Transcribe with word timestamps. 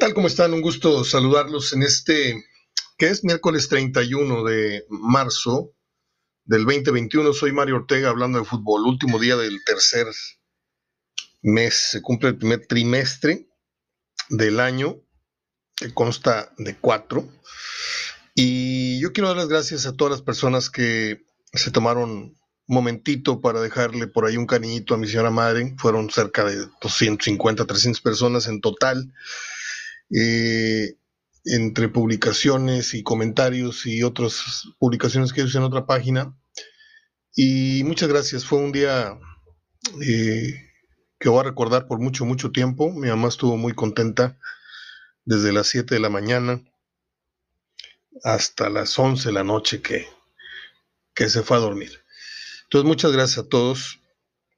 tal? 0.00 0.14
¿Cómo 0.14 0.28
están? 0.28 0.54
Un 0.54 0.62
gusto 0.62 1.04
saludarlos 1.04 1.74
en 1.74 1.82
este, 1.82 2.42
que 2.96 3.08
es 3.08 3.22
miércoles 3.22 3.68
31 3.68 4.44
de 4.44 4.86
marzo 4.88 5.74
del 6.46 6.64
2021. 6.64 7.34
Soy 7.34 7.52
Mario 7.52 7.76
Ortega 7.76 8.08
hablando 8.08 8.38
de 8.38 8.46
fútbol. 8.46 8.86
Último 8.86 9.18
día 9.18 9.36
del 9.36 9.62
tercer 9.62 10.06
mes. 11.42 11.88
Se 11.90 12.00
cumple 12.00 12.30
el 12.30 12.38
primer 12.38 12.66
trimestre 12.66 13.46
del 14.30 14.58
año, 14.58 15.02
que 15.76 15.92
consta 15.92 16.50
de 16.56 16.78
cuatro. 16.78 17.28
Y 18.34 19.00
yo 19.00 19.12
quiero 19.12 19.28
dar 19.28 19.36
las 19.36 19.48
gracias 19.48 19.84
a 19.84 19.92
todas 19.92 20.12
las 20.12 20.22
personas 20.22 20.70
que 20.70 21.26
se 21.52 21.70
tomaron 21.70 22.10
un 22.10 22.36
momentito 22.66 23.42
para 23.42 23.60
dejarle 23.60 24.06
por 24.06 24.24
ahí 24.24 24.38
un 24.38 24.46
cariñito 24.46 24.94
a 24.94 24.98
mi 24.98 25.06
señora 25.06 25.30
madre. 25.30 25.74
Fueron 25.76 26.08
cerca 26.08 26.46
de 26.46 26.56
250, 26.80 27.66
300 27.66 28.00
personas 28.00 28.46
en 28.46 28.62
total 28.62 29.12
eh, 30.10 30.96
entre 31.44 31.88
publicaciones 31.88 32.94
y 32.94 33.02
comentarios 33.02 33.86
y 33.86 34.02
otras 34.02 34.68
publicaciones 34.78 35.32
que 35.32 35.42
hice 35.42 35.58
en 35.58 35.64
otra 35.64 35.86
página. 35.86 36.36
Y 37.34 37.82
muchas 37.84 38.08
gracias, 38.08 38.44
fue 38.44 38.58
un 38.58 38.72
día 38.72 39.18
eh, 40.06 40.70
que 41.18 41.28
voy 41.28 41.40
a 41.40 41.44
recordar 41.44 41.86
por 41.86 42.00
mucho, 42.00 42.24
mucho 42.24 42.50
tiempo. 42.50 42.90
Mi 42.92 43.08
mamá 43.08 43.28
estuvo 43.28 43.56
muy 43.56 43.72
contenta 43.72 44.38
desde 45.24 45.52
las 45.52 45.68
7 45.68 45.94
de 45.94 46.00
la 46.00 46.10
mañana 46.10 46.62
hasta 48.24 48.68
las 48.68 48.98
11 48.98 49.28
de 49.28 49.32
la 49.32 49.44
noche 49.44 49.80
que, 49.80 50.06
que 51.14 51.28
se 51.28 51.42
fue 51.42 51.56
a 51.56 51.60
dormir. 51.60 52.04
Entonces, 52.64 52.86
muchas 52.86 53.12
gracias 53.12 53.38
a 53.38 53.48
todos, 53.48 54.00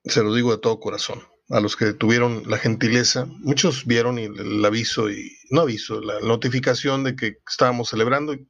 se 0.05 0.23
lo 0.23 0.35
digo 0.35 0.51
de 0.51 0.59
todo 0.59 0.81
corazón 0.81 1.32
a 1.49 1.61
los 1.61 1.77
que 1.77 1.93
tuvieron 1.93 2.45
la 2.47 2.59
gentileza. 2.59 3.27
Muchos 3.41 3.87
vieron 3.87 4.19
el, 4.19 4.65
aviso 4.65 5.11
y 5.11 5.37
no 5.51 5.63
aviso, 5.63 6.01
la 6.01 6.21
notificación 6.21 7.05
de 7.05 7.17
que 7.17 7.39
estábamos 7.49 7.91
celebrando. 7.91 8.35
Y 8.35 8.47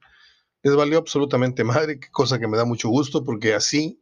les 0.63 0.77
valió 0.77 0.99
absolutamente 0.99 1.65
madre, 1.65 1.99
cosa 2.13 2.39
que 2.39 2.49
me 2.49 2.57
da 2.57 2.65
mucho 2.65 2.89
gusto 2.89 3.25
porque 3.25 3.55
así, 3.55 4.01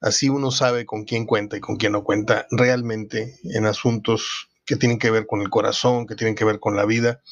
así 0.00 0.28
uno 0.28 0.50
sabe 0.50 0.86
con 0.86 1.04
quién 1.04 1.26
cuenta 1.26 1.56
y 1.56 1.60
con 1.60 1.76
quién 1.76 1.92
no 1.92 2.04
cuenta 2.04 2.46
realmente 2.50 3.38
en 3.44 3.66
asuntos 3.66 4.48
que 4.64 4.76
tienen 4.76 4.98
que 4.98 5.10
ver 5.10 5.26
con 5.26 5.40
el 5.40 5.50
corazón, 5.50 6.06
que 6.06 6.14
tienen 6.14 6.34
que 6.34 6.44
ver 6.44 6.60
con 6.60 6.76
la 6.76 6.84
vida 6.84 7.22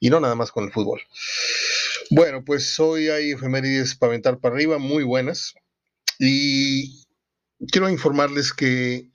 y 0.00 0.10
no 0.10 0.18
nada 0.20 0.34
más 0.34 0.50
con 0.50 0.64
el 0.64 0.72
fútbol. 0.72 1.00
Bueno, 2.10 2.44
pues 2.44 2.78
hoy 2.80 3.08
hay 3.08 3.32
efemérides 3.32 3.94
para 3.94 4.10
aventar 4.10 4.40
para 4.40 4.54
arriba, 4.54 4.78
muy 4.78 5.04
buenas. 5.04 5.54
Y 6.18 7.06
quiero 7.70 7.88
informarles 7.88 8.52
que 8.52 9.10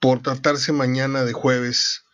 por 0.00 0.22
tratarse 0.22 0.72
mañana 0.72 1.24
de 1.24 1.32
jueves 1.32 2.04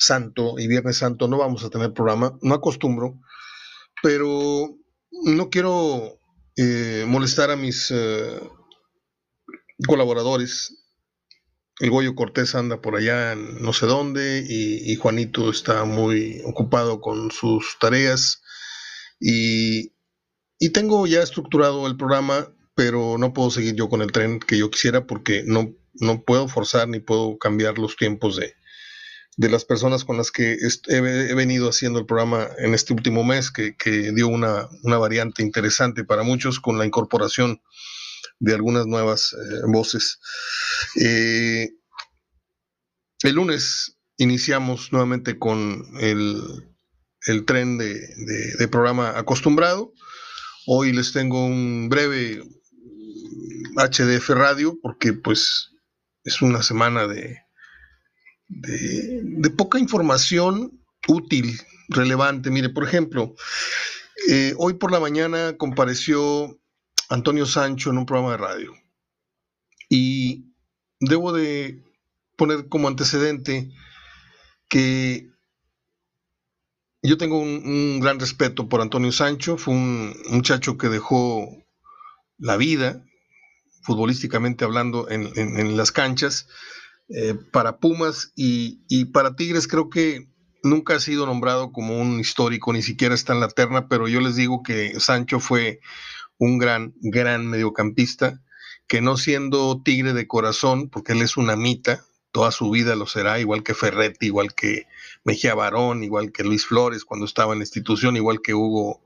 santo 0.00 0.58
y 0.58 0.66
viernes 0.66 0.96
santo 0.96 1.28
no 1.28 1.36
vamos 1.38 1.62
a 1.62 1.70
tener 1.70 1.92
programa, 1.92 2.38
no 2.40 2.54
acostumbro, 2.54 3.20
pero 4.02 4.76
no 5.10 5.50
quiero 5.50 6.18
eh, 6.56 7.04
molestar 7.06 7.50
a 7.50 7.56
mis 7.56 7.90
eh, 7.90 8.40
colaboradores. 9.86 10.76
El 11.78 11.90
Goyo 11.90 12.14
Cortés 12.14 12.54
anda 12.54 12.80
por 12.80 12.96
allá 12.96 13.32
en 13.32 13.62
no 13.62 13.72
sé 13.72 13.86
dónde 13.86 14.44
y, 14.46 14.94
Juanito 14.96 15.50
está 15.50 15.84
muy 15.84 16.42
ocupado 16.44 17.00
con 17.00 17.30
sus 17.30 17.78
tareas 17.78 18.42
y, 19.18 19.92
y 20.58 20.70
tengo 20.70 21.06
ya 21.06 21.22
estructurado 21.22 21.86
el 21.86 21.96
programa, 21.96 22.52
pero 22.74 23.16
no 23.16 23.32
puedo 23.32 23.50
seguir 23.50 23.74
yo 23.76 23.88
con 23.88 24.02
el 24.02 24.12
tren 24.12 24.40
que 24.40 24.58
yo 24.58 24.70
quisiera 24.70 25.06
porque 25.06 25.42
no 25.46 25.74
no 25.94 26.22
puedo 26.22 26.48
forzar 26.48 26.88
ni 26.88 27.00
puedo 27.00 27.38
cambiar 27.38 27.78
los 27.78 27.96
tiempos 27.96 28.36
de, 28.36 28.54
las 29.48 29.64
personas 29.64 30.04
con 30.04 30.16
las 30.16 30.30
que 30.30 30.58
he, 30.88 31.34
venido 31.34 31.70
haciendo 31.70 31.98
el 31.98 32.06
programa 32.06 32.48
en 32.58 32.74
este 32.74 32.92
último 32.92 33.24
mes, 33.24 33.50
que, 33.50 33.74
dio 34.12 34.28
una, 34.28 34.68
variante 34.84 35.42
interesante 35.42 36.04
para 36.04 36.22
muchos 36.22 36.60
con 36.60 36.78
la 36.78 36.86
incorporación 36.86 37.62
de 38.38 38.54
algunas 38.54 38.86
nuevas 38.86 39.32
eh, 39.32 39.36
voces. 39.66 40.18
Eh, 40.96 41.70
el 43.22 43.34
lunes 43.34 43.98
iniciamos 44.18 44.92
nuevamente 44.92 45.38
con 45.38 45.84
el, 46.00 46.42
tren 47.46 47.78
de, 47.78 47.94
de, 48.58 48.68
programa 48.68 49.18
acostumbrado. 49.18 49.92
Hoy 50.66 50.92
les 50.92 51.12
tengo 51.12 51.44
un 51.44 51.88
breve 51.88 52.42
HDF 53.76 54.30
Radio 54.30 54.78
porque 54.82 55.12
pues 55.12 55.70
es 56.24 56.42
una 56.42 56.62
semana 56.62 57.06
de, 57.06 57.38
de, 58.48 59.50
poca 59.50 59.78
información 59.78 60.80
útil, 61.08 61.60
relevante. 61.88 62.50
Mire, 62.50 62.68
por 62.68 62.84
ejemplo, 62.84 63.34
eh, 64.28 64.54
hoy 64.58 64.74
por 64.74 64.92
la 64.92 65.00
mañana 65.00 65.56
compareció 65.56 66.60
Antonio 67.08 67.46
Sancho 67.46 67.90
en 67.90 67.98
un 67.98 68.06
programa 68.06 68.32
de 68.32 68.36
radio 68.38 68.74
y 69.88 70.52
debo 71.00 71.32
de 71.32 71.82
poner 72.36 72.68
como 72.68 72.88
antecedente 72.88 73.70
que 74.68 75.28
yo 77.02 77.18
tengo 77.18 77.38
un, 77.38 78.00
gran 78.00 78.20
respeto 78.20 78.68
por 78.68 78.80
Antonio 78.80 79.10
Sancho, 79.10 79.56
fue 79.56 79.74
un 79.74 80.14
muchacho 80.28 80.76
que 80.76 80.88
dejó 80.88 81.48
la 82.38 82.56
vida, 82.56 83.04
futbolísticamente 83.82 84.64
hablando 84.64 85.08
en, 85.10 85.76
las 85.76 85.92
canchas. 85.92 86.48
Eh, 87.08 87.34
para 87.50 87.78
Pumas 87.78 88.32
y, 88.36 89.04
para 89.06 89.34
Tigres 89.34 89.66
creo 89.66 89.90
que 89.90 90.28
nunca 90.62 90.94
ha 90.94 91.00
sido 91.00 91.26
nombrado 91.26 91.72
como 91.72 92.00
un 92.00 92.20
histórico, 92.20 92.72
ni 92.72 92.82
siquiera 92.82 93.14
está 93.14 93.32
en 93.32 93.40
la 93.40 93.48
terna, 93.48 93.88
pero 93.88 94.08
yo 94.08 94.20
les 94.20 94.36
digo 94.36 94.62
que 94.62 95.00
Sancho 95.00 95.40
fue 95.40 95.80
un 96.38 96.58
gran, 96.58 96.94
gran 97.00 97.46
mediocampista, 97.46 98.40
que 98.86 99.00
no 99.00 99.16
siendo 99.16 99.82
tigre 99.82 100.12
de 100.12 100.26
corazón, 100.26 100.88
porque 100.88 101.12
él 101.12 101.22
es 101.22 101.36
una 101.36 101.56
mita, 101.56 102.04
toda 102.32 102.52
su 102.52 102.70
vida 102.70 102.94
lo 102.96 103.06
será, 103.06 103.40
igual 103.40 103.62
que 103.62 103.74
Ferretti, 103.74 104.26
igual 104.26 104.54
que 104.54 104.86
Mejía 105.24 105.54
Barón, 105.54 106.04
igual 106.04 106.32
que 106.32 106.44
Luis 106.44 106.66
Flores 106.66 107.04
cuando 107.04 107.26
estaba 107.26 107.52
en 107.52 107.60
la 107.60 107.64
institución, 107.64 108.16
igual 108.16 108.40
que 108.42 108.54
Hugo 108.54 109.02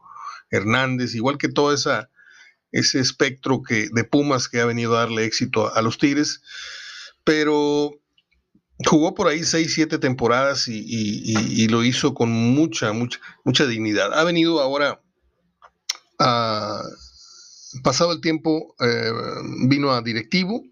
Hernández, 0.50 1.14
igual 1.14 1.38
que 1.38 1.48
toda 1.48 1.74
esa 1.74 2.10
ese 2.74 2.98
espectro 2.98 3.62
que, 3.62 3.88
de 3.92 4.04
Pumas 4.04 4.48
que 4.48 4.60
ha 4.60 4.66
venido 4.66 4.96
a 4.96 5.00
darle 5.00 5.24
éxito 5.24 5.72
a, 5.72 5.80
los 5.80 5.96
Tigres, 5.96 6.42
pero 7.22 7.92
jugó 8.84 9.14
por 9.14 9.28
ahí 9.28 9.44
seis, 9.44 9.72
siete 9.74 9.98
temporadas 9.98 10.66
y, 10.66 11.68
lo 11.68 11.84
hizo 11.84 12.14
con 12.14 12.30
mucha, 12.30 12.92
mucha, 12.92 13.20
mucha 13.44 13.66
dignidad. 13.66 14.12
Ha 14.12 14.24
venido 14.24 14.60
ahora, 14.60 15.00
pasado 16.18 18.12
el 18.12 18.20
tiempo, 18.20 18.74
eh, 18.80 19.12
vino 19.68 19.92
a 19.92 20.02
directivo 20.02 20.64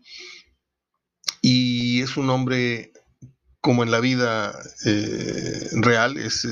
y 1.40 2.02
es 2.02 2.16
un 2.16 2.30
hombre 2.30 2.92
como 3.60 3.84
en 3.84 3.92
la 3.92 4.00
vida 4.00 4.60
eh, 4.86 5.68
real, 5.74 6.16
es, 6.18 6.44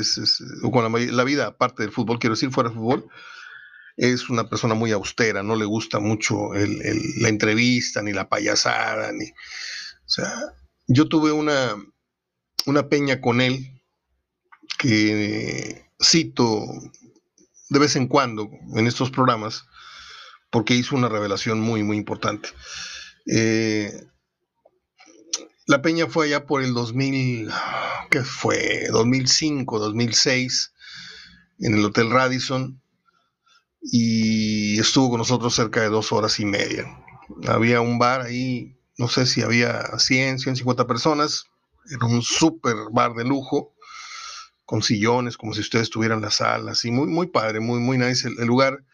o 0.62 0.70
con 0.70 0.84
la, 0.84 1.12
la, 1.12 1.24
vida 1.24 1.48
aparte 1.48 1.82
del 1.82 1.90
fútbol, 1.90 2.20
quiero 2.20 2.36
decir, 2.36 2.52
fuera 2.52 2.70
del 2.70 2.78
fútbol, 2.78 3.10
es 4.00 4.30
una 4.30 4.48
persona 4.48 4.74
muy 4.74 4.92
austera, 4.92 5.42
no 5.42 5.56
le 5.56 5.66
gusta 5.66 6.00
mucho 6.00 6.54
la 6.54 7.28
entrevista, 7.28 8.00
ni 8.00 8.14
la 8.14 8.30
payasada, 8.30 9.12
ni. 9.12 9.26
O 9.26 10.08
sea, 10.08 10.32
yo 10.86 11.06
tuve 11.06 11.32
una, 11.32 11.76
una 12.64 12.88
peña 12.88 13.20
con 13.20 13.42
él 13.42 13.82
que 14.78 15.84
cito 16.02 16.64
de 17.68 17.78
vez 17.78 17.94
en 17.94 18.08
cuando 18.08 18.48
en 18.74 18.86
estos 18.86 19.10
programas, 19.10 19.66
porque 20.48 20.74
hizo 20.74 20.96
una 20.96 21.10
revelación 21.10 21.60
muy, 21.60 21.82
muy 21.82 21.98
importante. 21.98 22.48
Eh, 23.26 23.92
la 25.66 25.82
peña 25.82 26.06
fue 26.06 26.26
allá 26.26 26.46
por 26.46 26.62
el 26.62 26.72
2000, 26.72 27.50
¿qué 28.10 28.24
fue? 28.24 28.88
2005, 28.90 29.78
2006, 29.78 30.72
en 31.58 31.74
el 31.74 31.84
Hotel 31.84 32.10
Radisson 32.10 32.80
y 33.80 34.78
estuvo 34.78 35.10
con 35.10 35.18
nosotros 35.18 35.54
cerca 35.54 35.80
de 35.80 35.88
dos 35.88 36.12
horas 36.12 36.38
y 36.40 36.44
media. 36.44 36.84
Había 37.46 37.80
un 37.80 37.98
bar 37.98 38.22
ahí, 38.22 38.76
no 38.98 39.08
sé 39.08 39.26
si 39.26 39.42
había 39.42 39.98
100, 39.98 40.38
150 40.38 40.86
personas, 40.86 41.46
era 41.90 42.06
un 42.06 42.22
súper 42.22 42.76
bar 42.92 43.14
de 43.14 43.24
lujo, 43.24 43.74
con 44.70 44.82
sillones, 44.82 45.36
como 45.36 45.52
si 45.52 45.62
ustedes 45.62 45.84
estuvieran 45.84 46.18
en 46.18 46.26
la 46.26 46.30
sala, 46.30 46.72
así, 46.72 46.92
muy, 46.92 47.08
muy 47.08 47.26
padre, 47.26 47.58
muy, 47.58 47.80
muy 47.80 47.98
nice 47.98 48.28
el, 48.28 48.46
lugar. 48.46 48.84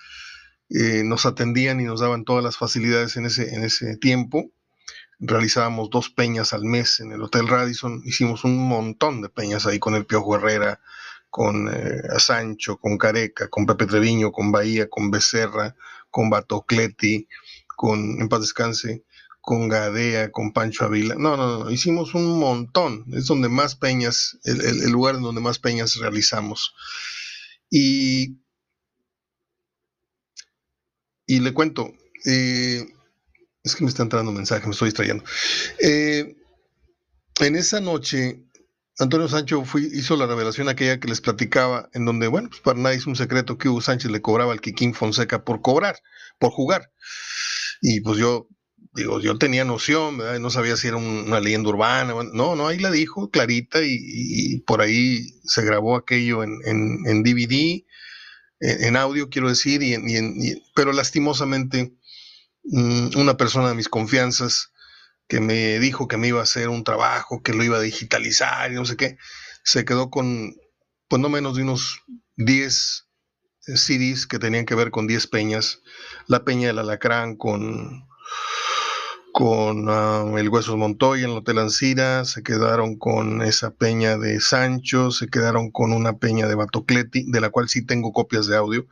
Eh, 0.71 1.03
nos 1.05 1.27
atendían 1.27 1.81
y 1.81 1.85
nos 1.85 2.01
daban 2.01 2.25
todas 2.25 2.43
las 2.43 2.57
facilidades 2.57 3.19
en 3.19 3.27
ese, 3.27 3.55
en 3.55 3.63
ese 3.63 3.99
tiempo. 3.99 4.51
Realizábamos 5.19 5.91
dos 5.91 6.09
peñas 6.09 6.55
al 6.55 6.65
mes 6.65 7.01
en 7.01 7.13
el 7.13 7.23
Hotel 7.23 7.47
Radisson, 7.47 8.01
hicimos 8.07 8.45
un 8.45 8.57
montón 8.67 9.21
de 9.21 9.29
peñas 9.29 9.67
ahí 9.67 9.79
con 9.79 9.95
el 9.95 10.07
Piojo 10.07 10.37
Herrera, 10.37 10.81
con 11.37 11.69
eh, 11.69 12.01
Sancho, 12.19 12.79
con 12.79 12.97
Careca, 12.97 13.51
con 13.51 13.67
Pepe 13.67 13.85
Treviño, 13.85 14.33
con 14.33 14.51
Bahía, 14.51 14.89
con 14.89 15.11
Becerra, 15.11 15.77
con 16.11 16.31
Batocleti, 16.31 17.29
con, 17.67 18.19
en 18.23 18.27
paz 18.31 18.41
descanse, 18.41 19.05
con 19.43 19.69
Gadea, 19.69 20.33
con 20.33 20.55
Pancho 20.55 20.87
Avila. 20.87 21.15
No, 21.19 21.37
no, 21.37 21.65
no, 21.65 21.71
hicimos 21.71 22.15
un 22.15 22.39
montón. 22.39 23.05
Es 23.13 23.27
donde 23.27 23.51
más 23.51 23.77
peñas, 23.77 24.39
el, 24.45 24.91
lugar 24.91 25.17
en 25.17 25.21
donde 25.21 25.43
más 25.43 25.59
peñas 25.59 25.97
realizamos. 25.97 26.75
Y, 27.69 28.39
y 31.27 31.41
le 31.41 31.53
cuento, 31.53 31.93
eh, 32.25 32.83
es 33.63 33.77
que 33.77 33.85
me 33.85 33.91
está 33.91 34.03
entrando 34.03 34.31
un 34.31 34.39
mensaje, 34.39 34.65
me 34.65 34.73
estoy 34.73 34.89
distrayendo. 34.89 35.23
Eh, 35.81 36.35
en 37.41 37.57
esa 37.57 37.83
noche, 37.83 38.46
Antonio 38.99 39.29
Sancho 39.29 39.63
hizo 39.93 40.17
la 40.17 40.27
revelación 40.27 40.69
aquella 40.69 40.99
que 40.99 41.09
les 41.09 41.21
platicaba, 41.21 41.91
en 41.93 42.07
donde, 42.07 42.29
bueno, 42.29 42.49
pues 42.49 42.63
para 42.63 42.79
nadie 42.79 42.97
es 42.97 43.07
un 43.07 43.17
secreto 43.17 43.59
que 43.59 43.69
Hugo 43.69 43.83
Sánchez 43.83 44.11
le 44.11 44.23
cobraba 44.23 44.53
al 44.53 44.63
Kikín 44.63 44.95
Fonseca 44.95 45.45
por 45.45 45.61
cobrar, 45.61 46.01
por 46.39 46.51
jugar. 46.51 46.91
Y 47.83 48.01
pues 48.01 48.19
yo 48.19 48.49
digo, 48.95 49.21
yo 49.21 49.37
tenía 49.37 49.65
noción, 49.65 50.17
¿verdad? 50.17 50.39
no 50.41 50.49
sabía 50.49 50.77
si 50.77 50.89
era 50.89 50.97
una 50.97 51.41
leyenda 51.41 51.69
urbana. 51.69 52.15
No, 52.33 52.57
no, 52.57 52.69
ahí 52.69 52.79
la 52.79 52.91
dijo 52.91 53.31
clarita 53.31 53.81
y, 53.83 54.61
por 54.67 54.81
ahí 54.81 55.27
se 55.45 55.63
grabó 55.63 55.97
aquello 55.97 56.43
en, 56.43 56.59
en, 56.65 57.23
DVD, 57.23 57.85
en, 58.61 58.97
audio, 58.97 59.29
quiero 59.29 59.51
decir, 59.51 59.83
y, 59.83 60.63
pero 60.75 60.93
lastimosamente 60.93 61.93
mm, 62.65 63.19
una 63.19 63.37
persona 63.37 63.69
de 63.69 63.75
mis 63.75 63.91
confianzas 63.91 64.73
que 65.29 65.41
me 65.41 65.79
dijo 65.79 66.09
que 66.09 66.17
me 66.17 66.29
iba 66.29 66.41
a 66.41 66.45
hacer 66.45 66.69
un 66.69 66.85
trabajo, 66.85 67.43
que 67.43 67.53
lo 67.53 67.65
iba 67.65 67.79
a 67.79 67.83
digitalizar 67.83 68.71
y 68.71 68.75
no 68.75 68.85
sé 68.85 68.97
qué, 68.97 69.19
se 69.65 69.85
quedó 69.85 70.11
con, 70.11 70.55
pues 71.09 71.21
no 71.21 71.29
menos 71.29 71.57
de 71.57 71.63
unos 71.63 72.03
10 72.37 73.09
eh, 73.67 73.77
CDs 73.77 74.27
que 74.27 74.39
tenían 74.39 74.67
que 74.67 74.75
ver 74.75 74.91
con 74.91 75.07
10 75.07 75.27
peñas, 75.27 75.83
la 76.27 76.45
peña 76.45 76.69
del 76.69 76.79
alacrán 76.79 77.37
con 77.37 78.07
con 79.37 79.91
ah, 79.91 80.25
el 80.39 80.49
Huesos 80.49 80.79
Montoya 80.79 81.25
en 81.25 81.33
el 81.33 81.37
Hotel 81.37 81.59
Ancira, 81.59 82.25
se 82.25 82.43
quedaron 82.43 82.97
con 82.97 83.43
esa 83.43 83.71
peña 83.71 84.17
de 84.17 84.41
Sancho, 84.41 85.11
se 85.11 85.29
quedaron 85.29 85.71
con 85.71 85.93
una 85.93 86.17
peña 86.17 86.49
de 86.49 86.55
Batocleti, 86.55 87.31
de 87.31 87.43
la 87.43 87.51
cual 87.51 87.69
sí 87.69 87.85
tengo 87.85 88.15
copias 88.15 88.47
de 88.47 88.57
audio, 88.57 88.87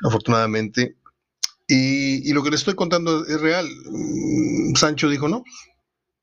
afortunadamente. 0.00 0.94
Y, 1.68 2.32
lo 2.32 2.42
que 2.42 2.50
le 2.50 2.56
estoy 2.56 2.74
contando 2.74 3.26
es 3.26 3.40
real. 3.40 3.68
Mm, 3.90 4.74
Sancho 4.74 5.08
dijo, 5.08 5.28
no, 5.28 5.44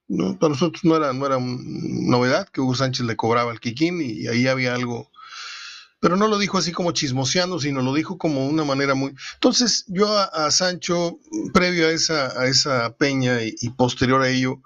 no 0.07 0.38
para 0.38 0.51
nosotros 0.51 0.83
no 0.83 0.95
era, 0.95 1.13
no 1.13 1.25
era 1.25 1.38
novedad 1.39 2.50
que 2.50 2.62
Hugo 2.62 2.75
Sánchez 2.75 3.06
le 3.06 3.15
cobraba 3.15 3.51
al 3.51 3.59
Kikín 3.59 4.01
y 4.01 4.27
ahí 4.27 4.47
había 4.47 4.75
algo 4.75 5.09
pero 6.00 6.15
no 6.15 6.27
lo 6.27 6.38
dijo 6.38 6.57
así 6.57 6.71
como 6.71 6.91
chismoseando, 6.91 7.59
sino 7.59 7.81
lo 7.81 7.94
dijo 7.94 8.18
como 8.18 8.47
una 8.47 8.63
manera 8.63 8.95
muy... 8.95 9.13
Entonces 9.33 9.86
yo 9.88 10.18
a, 10.18 10.50
Sancho, 10.51 11.19
previo 11.53 11.88
a 11.88 11.92
esa, 11.92 12.39
a 12.39 12.47
esa 12.47 12.95
peña 12.95 13.39
y, 13.44 13.69
posterior 13.71 14.21
a 14.21 14.30
ello, 14.30 14.62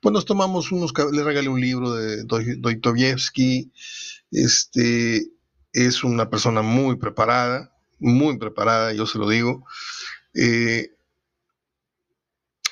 pues 0.00 0.12
nos 0.12 0.24
tomamos 0.24 0.70
unos, 0.70 0.92
le 1.12 1.24
regalé 1.24 1.48
un 1.48 1.60
libro 1.60 1.94
de 1.94 2.22
Dostoyevsky, 2.24 3.72
este, 4.30 5.26
es 5.72 6.04
una 6.04 6.30
persona 6.30 6.62
muy 6.62 6.96
preparada, 6.96 7.72
muy 7.98 8.38
preparada, 8.38 8.92
yo 8.92 9.06
se 9.06 9.18
lo 9.18 9.28
digo, 9.28 9.64
eh, 10.34 10.90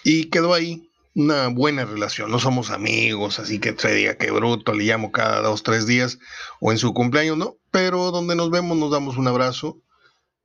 y 0.05 0.31
quedó 0.31 0.55
ahí, 0.55 0.89
una 1.17 1.49
buena 1.49 1.87
relación. 1.87 2.31
No 2.31 2.39
somos 2.39 2.71
amigos, 2.71 3.39
así 3.39 3.59
que 3.59 3.73
te 3.73 3.93
diga 3.93 4.19
que 4.19 4.31
bruto, 4.31 4.75
le 4.75 4.85
llamo 4.85 5.11
cada 5.13 5.41
dos, 5.41 5.63
tres 5.63 5.87
días 5.87 6.19
o 6.61 6.73
en 6.73 6.79
su 6.79 6.93
cumpleaños, 6.93 7.39
no. 7.39 7.57
Pero 7.71 8.11
donde 8.11 8.37
nos 8.37 8.51
vemos 8.51 8.77
nos 8.77 8.91
damos 8.91 9.17
un 9.17 9.27
abrazo, 9.27 9.83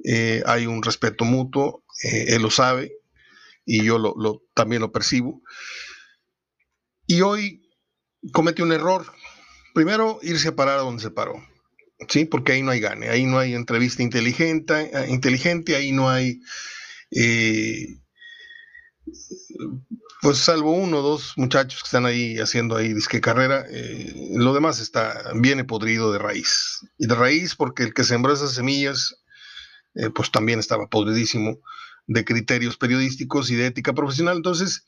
eh, 0.05 0.41
hay 0.45 0.65
un 0.65 0.81
respeto 0.81 1.25
mutuo, 1.25 1.83
eh, 2.03 2.25
él 2.29 2.41
lo 2.41 2.49
sabe 2.49 2.93
y 3.65 3.83
yo 3.83 3.99
lo, 3.99 4.43
también 4.53 4.81
lo 4.81 4.93
percibo. 4.93 5.41
Y 7.05 7.21
hoy 7.21 7.69
comete 8.31 8.63
un 8.63 8.71
error. 8.71 9.05
Primero, 9.73 10.19
irse 10.21 10.49
a 10.49 10.55
parar 10.55 10.79
a 10.79 10.83
donde 10.83 11.03
se 11.03 11.11
paró. 11.11 11.35
¿Sí? 12.07 12.25
Porque 12.25 12.53
ahí 12.53 12.63
no 12.63 12.71
hay 12.71 12.79
gane, 12.79 13.09
ahí 13.09 13.25
no 13.25 13.39
hay 13.39 13.53
entrevista 13.53 14.03
inteligente, 14.03 14.91
eh, 14.93 15.07
inteligente 15.09 15.75
ahí 15.75 15.91
no 15.91 16.09
hay 16.09 16.41
pues 20.21 20.37
salvo 20.37 20.71
uno 20.71 20.99
o 20.99 21.01
dos 21.01 21.33
muchachos 21.35 21.81
que 21.81 21.87
están 21.87 22.05
ahí 22.05 22.37
haciendo 22.37 22.75
ahí 22.75 22.93
disque 22.93 23.19
carrera, 23.19 23.65
eh, 23.71 24.13
lo 24.35 24.53
demás 24.53 24.79
está, 24.79 25.31
viene 25.35 25.63
podrido 25.63 26.13
de 26.13 26.19
raíz. 26.19 26.87
Y 26.99 27.07
de 27.07 27.15
raíz 27.15 27.55
porque 27.55 27.83
el 27.83 27.93
que 27.93 28.03
sembró 28.03 28.31
esas 28.31 28.53
semillas, 28.53 29.15
eh, 29.95 30.11
pues 30.13 30.31
también 30.31 30.59
estaba 30.59 30.87
podridísimo 30.87 31.57
de 32.05 32.23
criterios 32.23 32.77
periodísticos 32.77 33.49
y 33.49 33.55
de 33.55 33.65
ética 33.67 33.93
profesional. 33.93 34.37
Entonces, 34.37 34.85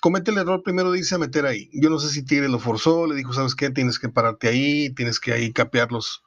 comete 0.00 0.32
el 0.32 0.38
error 0.38 0.64
primero 0.64 0.90
de 0.90 0.98
irse 0.98 1.14
a 1.14 1.18
meter 1.18 1.46
ahí. 1.46 1.70
Yo 1.72 1.88
no 1.88 2.00
sé 2.00 2.10
si 2.10 2.24
Tigre 2.24 2.48
lo 2.48 2.58
forzó, 2.58 3.06
le 3.06 3.14
dijo, 3.14 3.32
¿sabes 3.32 3.54
qué? 3.54 3.70
Tienes 3.70 4.00
que 4.00 4.08
pararte 4.08 4.48
ahí, 4.48 4.92
tienes 4.94 5.20
que 5.20 5.32
ahí 5.32 5.52
capear 5.52 5.92
los, 5.92 6.24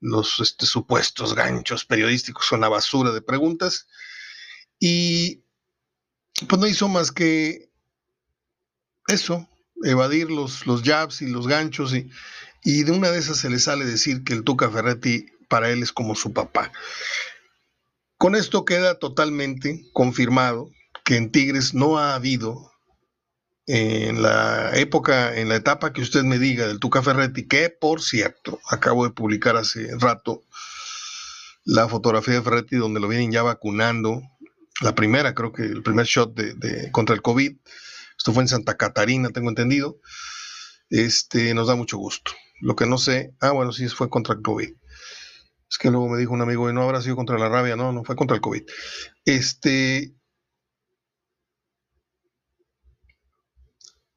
los 0.00 0.38
este, 0.40 0.66
supuestos 0.66 1.34
ganchos 1.34 1.84
periodísticos, 1.84 2.46
son 2.46 2.60
una 2.60 2.68
basura 2.68 3.12
de 3.12 3.22
preguntas. 3.22 3.86
Y 4.78 5.42
pues 6.48 6.60
no 6.60 6.66
hizo 6.66 6.88
más 6.88 7.10
que 7.10 7.70
eso, 9.08 9.48
evadir 9.84 10.30
los, 10.30 10.66
los 10.66 10.82
jabs 10.82 11.22
y 11.22 11.26
los 11.26 11.48
ganchos 11.48 11.94
y, 11.94 12.10
y 12.62 12.82
de 12.82 12.92
una 12.92 13.10
de 13.10 13.18
esas 13.18 13.38
se 13.38 13.50
le 13.50 13.58
sale 13.58 13.84
decir 13.84 14.24
que 14.24 14.34
el 14.34 14.44
Tuca 14.44 14.70
Ferretti 14.70 15.26
para 15.48 15.70
él 15.70 15.82
es 15.82 15.92
como 15.92 16.14
su 16.14 16.32
papá. 16.32 16.72
Con 18.18 18.34
esto 18.34 18.64
queda 18.64 18.98
totalmente 18.98 19.84
confirmado 19.92 20.70
que 21.04 21.16
en 21.16 21.30
Tigres 21.30 21.72
no 21.72 21.98
ha 21.98 22.14
habido 22.14 22.72
en 23.68 24.22
la 24.22 24.76
época, 24.76 25.36
en 25.36 25.48
la 25.48 25.56
etapa 25.56 25.92
que 25.92 26.00
usted 26.00 26.24
me 26.24 26.38
diga 26.38 26.66
del 26.66 26.80
Tuca 26.80 27.02
Ferretti, 27.02 27.46
que 27.46 27.70
por 27.70 28.02
cierto, 28.02 28.58
acabo 28.68 29.04
de 29.04 29.12
publicar 29.12 29.56
hace 29.56 29.90
rato 29.98 30.42
la 31.64 31.86
fotografía 31.88 32.34
de 32.34 32.42
Ferretti 32.42 32.76
donde 32.76 32.98
lo 32.98 33.08
vienen 33.08 33.30
ya 33.30 33.42
vacunando, 33.42 34.22
la 34.80 34.94
primera, 34.94 35.34
creo 35.34 35.52
que 35.52 35.62
el 35.62 35.82
primer 35.82 36.06
shot 36.06 36.34
de 36.34 36.90
contra 36.92 37.14
el 37.14 37.22
COVID, 37.22 37.56
esto 38.18 38.32
fue 38.32 38.42
en 38.42 38.48
Santa 38.48 38.76
Catarina, 38.76 39.30
tengo 39.30 39.48
entendido. 39.48 40.00
Este, 40.90 41.54
nos 41.54 41.68
da 41.68 41.76
mucho 41.76 41.98
gusto. 41.98 42.32
Lo 42.60 42.74
que 42.74 42.86
no 42.86 42.98
sé, 42.98 43.34
ah, 43.40 43.52
bueno, 43.52 43.72
sí 43.72 43.88
fue 43.88 44.10
contra 44.10 44.34
el 44.34 44.42
COVID. 44.42 44.70
Es 45.70 45.78
que 45.78 45.90
luego 45.90 46.08
me 46.08 46.18
dijo 46.18 46.32
un 46.32 46.40
amigo, 46.40 46.72
no 46.72 46.82
habrá 46.82 47.00
sido 47.00 47.14
contra 47.14 47.38
la 47.38 47.48
rabia, 47.48 47.76
no, 47.76 47.92
no 47.92 48.02
fue 48.02 48.16
contra 48.16 48.34
el 48.34 48.40
COVID. 48.40 48.62
Este, 49.24 50.14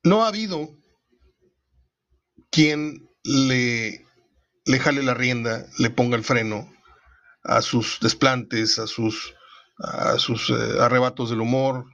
no 0.03 0.23
ha 0.23 0.29
habido 0.29 0.69
quien 2.49 3.09
le, 3.23 4.05
le 4.65 4.79
jale 4.79 5.03
la 5.03 5.13
rienda, 5.13 5.65
le 5.77 5.89
ponga 5.89 6.17
el 6.17 6.23
freno 6.23 6.71
a 7.43 7.61
sus 7.61 7.99
desplantes, 8.01 8.79
a 8.79 8.87
sus, 8.87 9.33
a 9.77 10.17
sus 10.17 10.49
eh, 10.49 10.79
arrebatos 10.79 11.29
del 11.29 11.41
humor, 11.41 11.85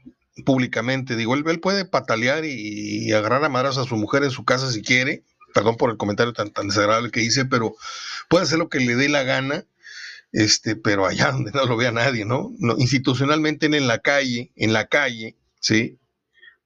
públicamente. 0.45 1.15
Digo, 1.15 1.35
él, 1.35 1.59
puede 1.59 1.85
patalear 1.85 2.45
y, 2.45 3.11
agarrar 3.13 3.43
a 3.43 3.49
madras 3.49 3.77
a 3.77 3.85
su 3.85 3.95
mujer 3.95 4.23
en 4.23 4.31
su 4.31 4.45
casa 4.45 4.71
si 4.71 4.81
quiere. 4.81 5.23
Perdón 5.53 5.77
por 5.77 5.89
el 5.89 5.97
comentario 5.97 6.33
tan, 6.33 6.51
tan 6.51 6.67
desagradable 6.67 7.11
que 7.11 7.23
hice, 7.23 7.45
pero 7.45 7.75
puede 8.29 8.43
hacer 8.43 8.59
lo 8.59 8.69
que 8.69 8.79
le 8.79 8.95
dé 8.95 9.09
la 9.09 9.23
gana, 9.23 9.65
este, 10.31 10.75
pero 10.75 11.05
allá 11.05 11.31
donde 11.31 11.51
no 11.51 11.65
lo 11.65 11.77
vea 11.77 11.91
nadie, 11.91 12.25
¿no? 12.25 12.51
no 12.59 12.75
institucionalmente 12.77 13.65
en, 13.65 13.87
la 13.87 13.99
calle, 13.99 14.51
en 14.55 14.73
la 14.73 14.87
calle, 14.87 15.37
¿sí? 15.59 15.97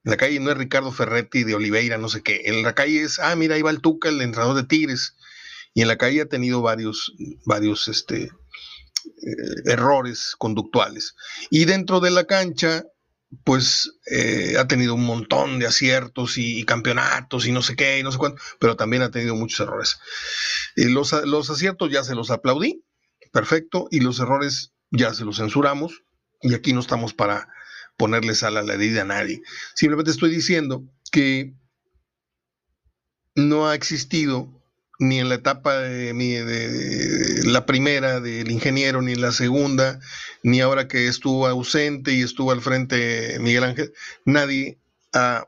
La 0.03 0.17
calle 0.17 0.39
no 0.39 0.51
es 0.51 0.57
Ricardo 0.57 0.91
Ferretti 0.91 1.43
de 1.43 1.55
Oliveira, 1.55 1.97
no 1.97 2.09
sé 2.09 2.21
qué. 2.23 2.41
En 2.45 2.63
la 2.63 2.73
calle 2.73 3.03
es, 3.03 3.19
ah, 3.19 3.35
mira, 3.35 3.55
ahí 3.55 3.61
va 3.61 3.69
el 3.69 3.81
Tuca, 3.81 4.09
el 4.09 4.21
entrenador 4.21 4.55
de 4.55 4.63
Tigres. 4.63 5.15
Y 5.73 5.81
en 5.81 5.87
la 5.87 5.97
calle 5.97 6.21
ha 6.21 6.25
tenido 6.25 6.61
varios, 6.61 7.13
varios, 7.45 7.87
este, 7.87 8.23
eh, 8.23 9.61
errores 9.65 10.35
conductuales. 10.37 11.15
Y 11.49 11.65
dentro 11.65 11.99
de 11.99 12.11
la 12.11 12.25
cancha, 12.25 12.85
pues 13.43 13.99
eh, 14.11 14.55
ha 14.59 14.67
tenido 14.67 14.95
un 14.95 15.05
montón 15.05 15.59
de 15.59 15.67
aciertos 15.67 16.37
y, 16.37 16.65
campeonatos 16.65 17.45
y 17.45 17.51
no 17.51 17.61
sé 17.61 17.75
qué 17.75 17.99
y 17.99 18.03
no 18.03 18.11
sé 18.11 18.17
cuánto, 18.17 18.41
pero 18.59 18.75
también 18.75 19.03
ha 19.03 19.11
tenido 19.11 19.35
muchos 19.35 19.59
errores. 19.61 19.99
Eh, 20.75 20.89
los, 20.89 21.13
los, 21.25 21.49
aciertos 21.49 21.91
ya 21.91 22.03
se 22.03 22.15
los 22.15 22.29
aplaudí, 22.31 22.83
perfecto, 23.31 23.87
y 23.91 24.01
los 24.01 24.19
errores 24.19 24.73
ya 24.91 25.13
se 25.13 25.23
los 25.23 25.37
censuramos 25.37 26.03
y 26.41 26.53
aquí 26.53 26.73
no 26.73 26.81
estamos 26.81 27.13
para 27.13 27.47
ponerles 27.97 28.43
a 28.43 28.51
la 28.51 28.61
herida 28.73 29.01
a 29.01 29.05
nadie. 29.05 29.41
Simplemente 29.75 30.11
estoy 30.11 30.31
diciendo 30.31 30.83
que 31.11 31.53
no 33.35 33.67
ha 33.67 33.75
existido 33.75 34.61
ni 35.01 35.19
en 35.19 35.29
la 35.29 35.35
etapa 35.35 35.79
de, 35.79 36.13
de, 36.13 37.43
la 37.45 37.65
primera 37.65 38.19
del 38.19 38.51
ingeniero, 38.51 39.01
ni 39.01 39.13
en 39.13 39.21
la 39.21 39.31
segunda, 39.31 39.99
ni 40.43 40.61
ahora 40.61 40.87
que 40.87 41.07
estuvo 41.07 41.47
ausente 41.47 42.13
y 42.13 42.21
estuvo 42.21 42.51
al 42.51 42.61
frente 42.61 43.37
Miguel 43.39 43.63
Ángel, 43.63 43.93
nadie 44.25 44.77
ha 45.11 45.47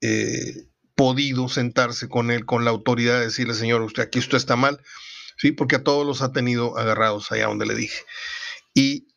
eh, 0.00 0.66
podido 0.94 1.48
sentarse 1.48 2.08
con 2.08 2.30
él, 2.30 2.46
con 2.46 2.64
la 2.64 2.70
autoridad, 2.70 3.18
de 3.18 3.26
decirle, 3.26 3.54
señor, 3.54 3.82
usted 3.82 4.04
aquí 4.04 4.20
usted 4.20 4.36
está 4.36 4.54
mal, 4.54 4.80
¿sí? 5.36 5.50
porque 5.50 5.76
a 5.76 5.82
todos 5.82 6.06
los 6.06 6.22
ha 6.22 6.32
tenido 6.32 6.78
agarrados 6.78 7.32
allá 7.32 7.46
donde 7.46 7.66
le 7.66 7.74
dije. 7.74 8.02
Y 8.72 9.08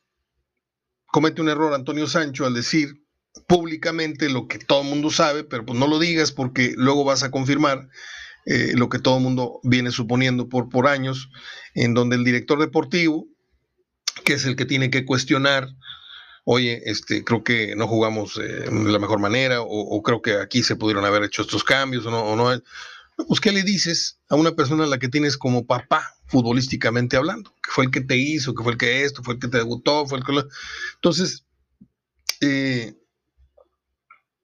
comete 1.14 1.44
un 1.44 1.50
error 1.50 1.76
Antonio 1.76 2.08
Sancho 2.08 2.48
al 2.48 2.56
decir 2.56 3.04
públicamente 3.46 4.30
lo 4.30 4.48
que 4.48 4.58
todo 4.58 4.82
el 4.82 4.90
mundo 4.90 5.12
sabe, 5.12 5.44
pero 5.44 5.64
pues 5.64 5.78
no 5.78 5.86
lo 5.86 6.00
digas 6.00 6.32
porque 6.32 6.74
luego 6.76 7.04
vas 7.04 7.22
a 7.22 7.30
confirmar 7.30 7.88
eh, 8.48 8.72
lo 8.74 8.90
que 8.90 8.98
todo 8.98 9.18
el 9.18 9.24
mundo 9.24 9.60
viene 9.62 9.92
suponiendo 9.92 10.50
por, 10.50 10.88
años, 10.88 11.30
en 11.76 11.94
donde 11.94 12.16
el 12.16 12.24
director 12.24 12.60
deportivo, 12.60 13.28
que 14.26 14.34
es 14.34 14.46
el 14.46 14.56
que 14.56 14.66
tiene 14.66 14.90
que 14.90 15.06
cuestionar, 15.06 15.68
oye, 16.46 16.82
este, 16.86 17.24
creo 17.24 17.44
que 17.44 17.76
no 17.76 17.88
jugamos 17.88 18.40
eh, 18.40 18.68
de 18.68 18.92
la 18.92 18.98
mejor 18.98 19.20
manera, 19.20 19.62
o, 19.62 20.02
creo 20.02 20.24
que 20.24 20.38
aquí 20.38 20.64
se 20.64 20.76
pudieron 20.76 21.06
haber 21.06 21.22
hecho 21.24 21.44
estos 21.44 21.64
cambios, 21.64 22.08
o 22.08 22.12
no, 22.12 22.24
o 22.24 22.36
no. 22.36 22.60
Pues, 23.16 23.40
¿qué 23.40 23.52
le 23.52 23.64
dices 23.64 24.20
a 24.30 24.36
una 24.36 24.56
persona 24.56 24.86
a 24.86 24.88
la 24.88 25.00
que 25.00 25.10
tienes 25.10 25.38
como 25.38 25.66
papá, 25.66 26.16
futbolísticamente 26.28 27.18
hablando? 27.18 27.54
Que 27.64 27.72
fue 27.72 27.86
el 27.86 27.92
que 27.92 28.02
te 28.02 28.18
hizo, 28.18 28.54
que 28.54 28.64
fue 28.64 28.74
el 28.74 28.78
que 28.78 29.04
esto, 29.04 29.24
fue 29.24 29.36
el 29.36 29.40
que 29.40 29.48
te 29.48 29.58
debutó, 29.58 30.06
fue 30.06 30.20
el 30.20 30.24
que 30.24 30.44
Entonces, 30.96 31.46
eh, 32.42 32.96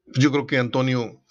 yo 0.07 0.31
creo 0.31 0.47
que 0.47 0.57
Antonio 0.57 1.23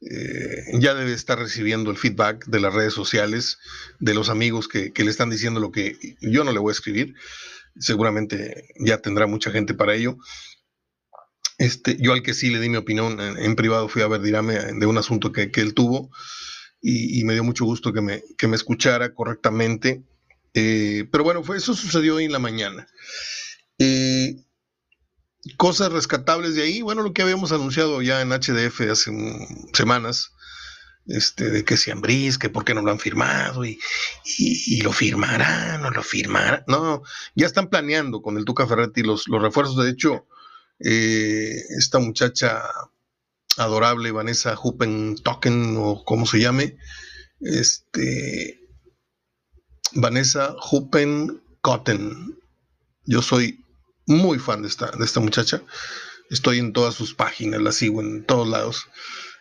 eh, 0.00 0.78
ya 0.78 0.94
debe 0.94 1.12
estar 1.12 1.38
recibiendo 1.38 1.90
el 1.90 1.96
feedback 1.96 2.46
de 2.46 2.60
las 2.60 2.74
redes 2.74 2.92
sociales, 2.92 3.58
de 3.98 4.14
los 4.14 4.28
amigos 4.28 4.68
que, 4.68 4.92
le 4.96 5.10
están 5.10 5.30
diciendo 5.30 5.58
lo 5.58 5.72
que 5.72 5.96
yo 6.20 6.44
no 6.44 6.52
le 6.52 6.58
voy 6.58 6.70
a 6.70 6.72
escribir. 6.72 7.14
Seguramente 7.78 8.68
ya 8.78 8.98
tendrá 8.98 9.26
mucha 9.26 9.50
gente 9.50 9.74
para 9.74 9.94
ello. 9.94 10.18
Este, 11.58 11.96
yo 11.98 12.12
al 12.12 12.22
que 12.22 12.34
sí 12.34 12.50
le 12.50 12.60
di 12.60 12.68
mi 12.68 12.76
opinión 12.76 13.18
en, 13.20 13.56
privado 13.56 13.88
fui 13.88 14.02
a 14.02 14.08
ver 14.08 14.20
Dirame 14.20 14.54
de 14.54 14.86
un 14.86 14.98
asunto 14.98 15.32
que, 15.32 15.50
él 15.54 15.72
tuvo 15.72 16.10
y, 16.88 17.24
me 17.24 17.32
dio 17.32 17.42
mucho 17.42 17.64
gusto 17.64 17.92
que 17.92 18.00
me, 18.00 18.22
que 18.38 18.46
me 18.46 18.54
escuchara 18.54 19.12
correctamente. 19.12 20.04
Eh, 20.54 21.08
pero 21.10 21.24
bueno, 21.24 21.42
fue, 21.42 21.56
eso 21.56 21.74
sucedió 21.74 22.14
hoy 22.14 22.26
en 22.26 22.32
la 22.32 22.38
mañana. 22.38 22.86
Eh, 23.80 24.36
cosas 25.56 25.90
rescatables 25.90 26.54
de 26.54 26.62
ahí, 26.62 26.82
bueno, 26.82 27.02
lo 27.02 27.12
que 27.12 27.22
habíamos 27.22 27.50
anunciado 27.50 28.02
ya 28.02 28.20
en 28.20 28.30
HDF 28.30 28.82
hace 28.82 29.10
semanas, 29.72 30.32
este, 31.08 31.50
de 31.50 31.64
que 31.64 31.76
sean 31.76 32.00
bris, 32.00 32.38
que 32.38 32.50
por 32.50 32.64
qué 32.64 32.72
no 32.72 32.82
lo 32.82 32.92
han 32.92 33.00
firmado 33.00 33.64
y, 33.64 33.80
lo 34.80 34.92
firmarán 34.92 35.84
o 35.84 35.90
lo 35.90 36.04
firmarán. 36.04 36.62
No, 36.68 37.02
ya 37.34 37.46
están 37.46 37.68
planeando 37.68 38.22
con 38.22 38.36
el 38.36 38.44
Tuca 38.44 38.64
Ferretti 38.68 39.02
los, 39.02 39.26
los 39.26 39.42
refuerzos. 39.42 39.82
De 39.84 39.90
hecho, 39.90 40.28
eh, 40.78 41.62
esta 41.78 41.98
muchacha 41.98 42.62
adorable, 43.58 44.12
Vanessa 44.12 44.56
Huppen 44.60 45.16
Token, 45.22 45.76
o 45.78 46.04
como 46.04 46.26
se 46.26 46.40
llame, 46.40 46.76
este, 47.40 48.60
Vanessa 49.92 50.54
Huppen 50.70 51.42
Cotton. 51.60 52.38
Yo 53.04 53.22
soy 53.22 53.64
muy 54.06 54.38
fan 54.38 54.62
de 54.62 54.68
esta, 54.68 54.90
de 54.90 55.04
esta 55.04 55.20
muchacha. 55.20 55.62
Estoy 56.30 56.58
en 56.58 56.72
todas 56.72 56.94
sus 56.94 57.14
páginas, 57.14 57.62
la 57.62 57.72
sigo 57.72 58.00
en 58.00 58.24
todos 58.24 58.48
lados 58.48 58.86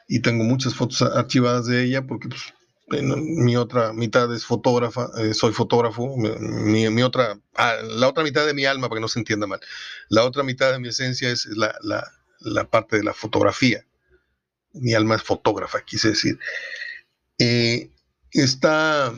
y 0.07 0.19
tengo 0.19 0.43
muchas 0.43 0.75
fotos 0.75 1.01
archivadas 1.01 1.65
de 1.65 1.84
ella 1.84 2.05
porque 2.05 2.29
pues, 2.29 2.53
mi 3.01 3.57
otra 3.57 3.93
mitad 3.93 4.31
es 4.34 4.45
fotógrafa, 4.45 5.10
eh, 5.17 5.34
soy 5.34 5.53
fotógrafo, 5.53 6.15
mi, 6.17 6.89
mi, 6.89 7.01
otra, 7.01 7.39
ah, 7.55 7.75
la 7.84 8.07
otra 8.07 8.24
mitad 8.24 8.45
de 8.45 8.53
mi 8.53 8.65
alma, 8.65 8.88
para 8.88 9.00
que 9.00 9.01
no 9.01 9.07
se 9.07 9.19
entienda 9.19 9.48
mal, 9.48 9.60
la 10.10 10.24
otra 10.24 10.43
mitad 10.43 10.72
de 10.72 10.79
mi 10.79 10.89
esencia 10.89 11.29
es 11.31 11.48
la, 11.48 11.75
la, 11.81 12.07
la 12.39 12.69
parte 12.69 12.98
de 12.98 13.03
la 13.03 13.13
fotografía. 13.13 13.84
Mi 14.75 14.94
alma 14.94 15.15
es 15.15 15.24
fotógrafa, 15.24 15.84
quise 15.84 16.10
decir. 16.10 16.39
Eh, 17.38 17.91
está 18.32 19.13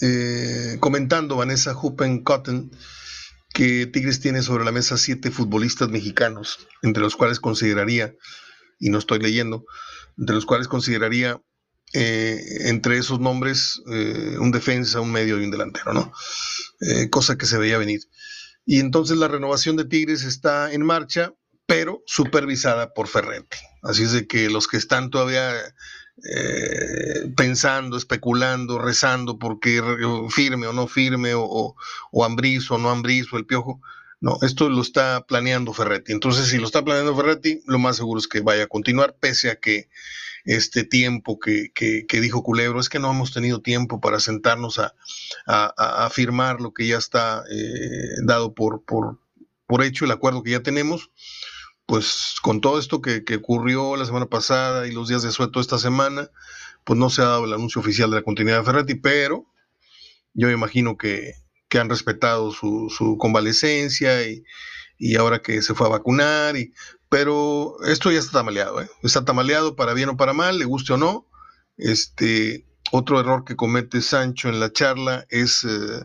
eh, 0.00 0.76
comentando 0.80 1.36
Vanessa 1.36 1.76
Huppen 1.76 2.22
Cotton 2.22 2.70
que 3.52 3.86
Tigres 3.86 4.20
tiene 4.20 4.42
sobre 4.42 4.64
la 4.64 4.72
mesa 4.72 4.96
siete 4.96 5.30
futbolistas 5.30 5.88
mexicanos, 5.88 6.66
entre 6.82 7.02
los 7.02 7.14
cuales 7.14 7.38
consideraría, 7.38 8.14
y 8.80 8.90
no 8.90 8.98
estoy 8.98 9.20
leyendo, 9.20 9.64
entre 10.18 10.34
los 10.34 10.46
cuales 10.46 10.66
consideraría 10.66 11.40
eh, 11.92 12.40
entre 12.62 12.98
esos 12.98 13.20
nombres 13.20 13.80
un 13.86 14.50
defensa, 14.50 15.00
un 15.00 15.12
medio 15.12 15.40
y 15.40 15.44
un 15.44 15.52
delantero, 15.52 15.92
¿no? 15.92 16.12
Cosa 17.10 17.38
que 17.38 17.46
se 17.46 17.58
veía 17.58 17.78
venir. 17.78 18.00
Y 18.66 18.80
entonces 18.80 19.18
la 19.18 19.28
renovación 19.28 19.76
de 19.76 19.84
Tigres 19.84 20.24
está 20.24 20.72
en 20.72 20.84
marcha, 20.84 21.32
pero 21.66 22.02
supervisada 22.06 22.92
por 22.92 23.08
Ferretti. 23.08 23.58
Así 23.82 24.02
es 24.02 24.12
de 24.12 24.26
que 24.26 24.50
los 24.50 24.68
que 24.68 24.76
están 24.76 25.10
todavía 25.10 25.52
eh, 26.22 27.32
pensando, 27.36 27.96
especulando, 27.96 28.78
rezando 28.78 29.38
porque 29.38 29.82
firme 30.30 30.66
o 30.66 30.72
no 30.72 30.86
firme, 30.86 31.34
o, 31.34 31.42
o, 31.42 31.76
o 32.12 32.24
o 32.24 32.78
no 32.78 32.90
Ambriz 32.90 33.32
o 33.32 33.36
el 33.36 33.46
Piojo. 33.46 33.80
No, 34.20 34.38
esto 34.40 34.70
lo 34.70 34.80
está 34.80 35.26
planeando 35.26 35.74
Ferretti. 35.74 36.12
Entonces, 36.12 36.48
si 36.48 36.58
lo 36.58 36.66
está 36.66 36.82
planeando 36.82 37.14
Ferretti, 37.14 37.60
lo 37.66 37.78
más 37.78 37.96
seguro 37.96 38.18
es 38.18 38.28
que 38.28 38.40
vaya 38.40 38.64
a 38.64 38.68
continuar, 38.68 39.16
pese 39.20 39.50
a 39.50 39.56
que 39.56 39.88
este 40.44 40.84
tiempo 40.84 41.38
que, 41.38 41.72
dijo 42.08 42.42
Culebro, 42.42 42.80
es 42.80 42.88
que 42.88 42.98
no 42.98 43.10
hemos 43.10 43.32
tenido 43.32 43.60
tiempo 43.60 44.00
para 44.00 44.20
sentarnos 44.20 44.78
a, 44.78 44.94
a, 45.46 46.08
firmar 46.10 46.60
lo 46.60 46.72
que 46.72 46.86
ya 46.86 46.98
está 46.98 47.44
eh, 47.50 48.16
dado 48.22 48.54
por, 48.54 48.82
por, 48.84 49.18
por 49.66 49.82
hecho, 49.82 50.04
el 50.04 50.10
acuerdo 50.10 50.42
que 50.42 50.52
ya 50.52 50.62
tenemos 50.62 51.10
pues 51.86 52.36
con 52.42 52.60
todo 52.60 52.78
esto 52.78 53.00
que, 53.00 53.22
ocurrió 53.36 53.96
la 53.96 54.06
semana 54.06 54.26
pasada 54.26 54.86
y 54.86 54.92
los 54.92 55.08
días 55.08 55.22
de 55.22 55.32
suelto 55.32 55.60
esta 55.60 55.78
semana, 55.78 56.30
pues 56.84 56.98
no 56.98 57.10
se 57.10 57.22
ha 57.22 57.26
dado 57.26 57.44
el 57.44 57.52
anuncio 57.52 57.80
oficial 57.80 58.10
de 58.10 58.16
la 58.16 58.22
continuidad 58.22 58.58
de 58.58 58.64
Ferretti, 58.64 58.94
pero 58.94 59.46
yo 60.32 60.48
me 60.48 60.54
imagino 60.54 60.96
que, 60.96 61.34
han 61.76 61.90
respetado 61.90 62.52
su, 62.52 63.16
convalecencia 63.18 64.22
y, 64.28 64.44
ahora 65.16 65.42
que 65.42 65.60
se 65.60 65.74
fue 65.74 65.88
a 65.88 65.90
vacunar, 65.90 66.56
y, 66.56 66.72
pero 67.08 67.74
esto 67.84 68.12
ya 68.12 68.20
está 68.20 68.30
tamaleado, 68.30 68.80
¿eh? 68.80 68.88
está 69.02 69.24
tamaleado 69.24 69.74
para 69.74 69.92
bien 69.92 70.10
o 70.10 70.16
para 70.16 70.32
mal, 70.32 70.56
le 70.56 70.66
guste 70.66 70.92
o 70.92 70.96
no. 70.96 71.26
Este, 71.76 72.64
otro 72.92 73.18
error 73.18 73.44
que 73.44 73.56
comete 73.56 74.00
Sancho 74.02 74.48
en 74.48 74.60
la 74.60 74.72
charla 74.72 75.26
es, 75.30 75.64
eh, 75.64 76.04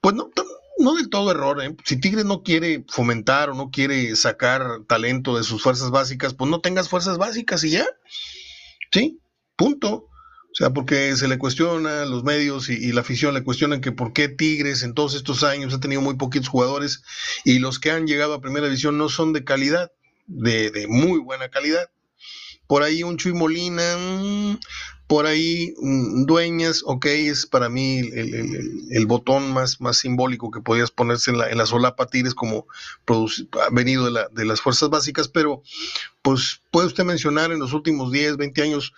pues 0.00 0.14
no, 0.14 0.30
no 0.78 0.94
del 0.94 1.08
todo 1.08 1.30
error. 1.30 1.62
¿eh? 1.62 1.74
Si 1.84 2.00
Tigres 2.00 2.24
no 2.24 2.42
quiere 2.42 2.84
fomentar 2.88 3.50
o 3.50 3.54
no 3.54 3.70
quiere 3.70 4.14
sacar 4.16 4.84
talento 4.88 5.36
de 5.36 5.44
sus 5.44 5.62
fuerzas 5.62 5.90
básicas, 5.90 6.34
pues 6.34 6.50
no 6.50 6.60
tengas 6.60 6.88
fuerzas 6.88 7.18
básicas 7.18 7.64
y 7.64 7.70
ya. 7.70 7.86
¿Sí? 8.92 9.20
Punto. 9.56 10.08
O 10.54 10.56
sea, 10.56 10.70
porque 10.70 11.16
se 11.16 11.26
le 11.26 11.36
cuestiona, 11.36 12.04
los 12.04 12.22
medios 12.22 12.68
y, 12.68 12.92
la 12.92 13.00
afición 13.00 13.34
le 13.34 13.42
cuestionan 13.42 13.80
que 13.80 13.90
por 13.90 14.12
qué 14.12 14.28
Tigres 14.28 14.84
en 14.84 14.94
todos 14.94 15.16
estos 15.16 15.42
años 15.42 15.74
ha 15.74 15.80
tenido 15.80 16.00
muy 16.00 16.14
poquitos 16.14 16.48
jugadores 16.48 17.02
y 17.44 17.58
los 17.58 17.80
que 17.80 17.90
han 17.90 18.06
llegado 18.06 18.34
a 18.34 18.40
primera 18.40 18.66
división 18.66 18.96
no 18.96 19.08
son 19.08 19.32
de 19.32 19.42
calidad, 19.42 19.90
de, 20.26 20.70
de 20.70 20.86
muy 20.86 21.18
buena 21.18 21.48
calidad. 21.48 21.90
Por 22.68 22.84
ahí 22.84 23.02
un 23.02 23.16
Chuy 23.16 23.32
Molina, 23.32 23.96
mm, 23.96 24.58
por 25.06 25.26
ahí, 25.26 25.74
mm, 25.78 26.24
dueñas, 26.24 26.82
ok, 26.84 27.06
es 27.06 27.46
para 27.46 27.68
mí 27.68 27.98
el, 27.98 29.06
botón 29.06 29.52
más, 29.52 29.80
más 29.80 29.98
simbólico 29.98 30.50
que 30.50 30.60
podías 30.60 30.90
ponerse 30.90 31.30
en 31.30 31.38
la, 31.38 31.50
en 31.50 31.58
la 31.58 31.66
solapa 31.66 32.06
Tigres 32.06 32.34
como 32.34 32.66
venido 33.72 34.10
de, 34.10 34.26
de 34.32 34.44
las 34.44 34.60
fuerzas 34.60 34.88
básicas, 34.88 35.28
pero 35.28 35.62
pues 36.22 36.62
puede 36.70 36.86
usted 36.86 37.04
mencionar 37.04 37.52
en 37.52 37.58
los 37.58 37.72
últimos 37.72 38.10
10, 38.10 38.38
20 38.38 38.62
años 38.62 38.94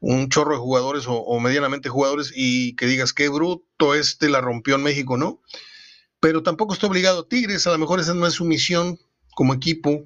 un 0.00 0.28
chorro 0.28 0.52
de 0.52 0.60
jugadores 0.60 1.04
o, 1.08 1.40
medianamente 1.40 1.88
jugadores 1.88 2.32
y 2.34 2.74
que 2.76 2.86
digas 2.86 3.12
qué 3.12 3.28
bruto 3.28 3.94
este 3.94 4.28
la 4.28 4.40
rompió 4.40 4.76
en 4.76 4.82
México, 4.82 5.16
¿no? 5.16 5.40
Pero 6.20 6.42
tampoco 6.42 6.74
está 6.74 6.86
obligado. 6.86 7.26
Tigres, 7.26 7.66
a 7.66 7.72
lo 7.72 7.78
mejor 7.78 8.00
esa 8.00 8.14
no 8.14 8.26
es 8.26 8.34
su 8.34 8.44
misión 8.44 8.98
como 9.34 9.54
equipo, 9.54 10.04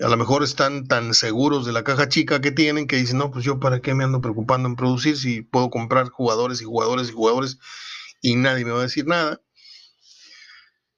a 0.00 0.08
lo 0.08 0.16
mejor 0.16 0.42
están 0.42 0.86
tan 0.86 1.14
seguros 1.14 1.66
de 1.66 1.72
la 1.72 1.84
caja 1.84 2.08
chica 2.08 2.40
que 2.40 2.52
tienen 2.52 2.86
que 2.86 2.96
dicen, 2.96 3.18
no, 3.18 3.30
pues 3.30 3.44
yo 3.44 3.58
para 3.58 3.80
qué 3.80 3.94
me 3.94 4.04
ando 4.04 4.20
preocupando 4.20 4.68
en 4.68 4.76
producir 4.76 5.16
si 5.16 5.42
puedo 5.42 5.70
comprar 5.70 6.08
jugadores 6.10 6.60
y 6.60 6.64
jugadores 6.64 7.08
y 7.08 7.12
jugadores 7.12 7.58
y 8.20 8.36
nadie 8.36 8.64
me 8.64 8.72
va 8.72 8.80
a 8.80 8.82
decir 8.82 9.06
nada. 9.06 9.40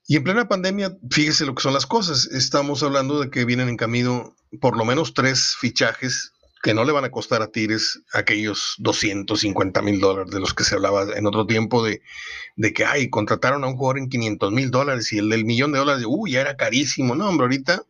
Y 0.06 0.16
en 0.16 0.24
plena 0.24 0.48
pandemia, 0.48 0.96
fíjese 1.08 1.46
lo 1.46 1.54
que 1.54 1.62
son 1.62 1.72
las 1.72 1.86
cosas. 1.86 2.26
Estamos 2.26 2.82
hablando 2.82 3.20
de 3.20 3.30
que 3.30 3.44
vienen 3.44 3.68
en 3.68 3.76
camino 3.76 4.34
por 4.60 4.76
lo 4.76 4.84
menos 4.84 5.14
tres 5.14 5.54
fichajes 5.58 6.32
que 6.62 6.74
no 6.74 6.84
le 6.84 6.92
van 6.92 7.04
a 7.04 7.10
costar 7.10 7.40
a 7.42 7.46
Tigres 7.46 8.02
aquellos 8.12 8.74
250 8.78 9.80
mil 9.82 10.00
dólares 10.00 10.30
de 10.30 10.40
los 10.40 10.52
que 10.52 10.64
se 10.64 10.74
hablaba 10.74 11.06
en 11.16 11.26
otro 11.26 11.46
tiempo 11.46 11.82
de, 11.82 12.02
de 12.56 12.72
que, 12.72 12.84
ay, 12.84 13.08
contrataron 13.08 13.64
a 13.64 13.68
un 13.68 13.76
jugador 13.76 13.98
en 13.98 14.10
500 14.10 14.52
mil 14.52 14.70
dólares 14.70 15.12
y 15.12 15.18
el 15.18 15.30
del 15.30 15.44
millón 15.44 15.72
de 15.72 15.78
dólares, 15.78 16.04
uy, 16.06 16.32
ya 16.32 16.42
era 16.42 16.56
carísimo. 16.56 17.14
No, 17.14 17.28
hombre, 17.28 17.44
ahorita 17.44 17.84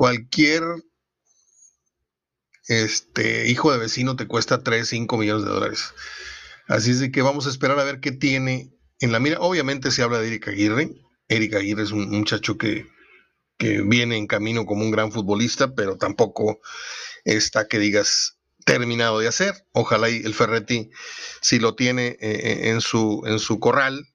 cualquier 0.00 0.62
este, 2.68 3.48
hijo 3.48 3.70
de 3.70 3.76
vecino 3.76 4.16
te 4.16 4.26
cuesta 4.26 4.62
3, 4.62 4.88
5 4.88 5.18
millones 5.18 5.44
de 5.44 5.50
dólares. 5.50 5.92
Así 6.68 6.92
es 6.92 7.00
de 7.00 7.12
que 7.12 7.20
vamos 7.20 7.46
a 7.46 7.50
esperar 7.50 7.78
a 7.78 7.84
ver 7.84 8.00
qué 8.00 8.10
tiene 8.10 8.72
en 9.00 9.12
la 9.12 9.20
mira. 9.20 9.40
Obviamente 9.40 9.90
se 9.90 10.02
habla 10.02 10.18
de 10.18 10.28
Erika 10.28 10.52
Aguirre. 10.52 10.90
Erika 11.28 11.58
Aguirre 11.58 11.82
es 11.82 11.90
un 11.90 12.08
muchacho 12.08 12.56
que, 12.56 12.86
viene 13.58 14.16
en 14.16 14.26
camino 14.26 14.64
como 14.64 14.84
un 14.84 14.90
gran 14.90 15.12
futbolista, 15.12 15.74
pero 15.74 15.98
tampoco 15.98 16.60
está 17.26 17.68
que 17.68 17.78
digas 17.78 18.38
terminado 18.64 19.18
de 19.18 19.28
hacer. 19.28 19.66
Ojalá 19.72 20.08
el 20.08 20.32
Ferretti, 20.32 20.88
si 21.42 21.58
lo 21.58 21.74
tiene 21.74 22.06
eh, 22.06 22.16
eh, 22.20 22.70
en, 22.70 22.80
su, 22.80 23.22
en 23.26 23.38
su 23.38 23.60
corral, 23.60 24.08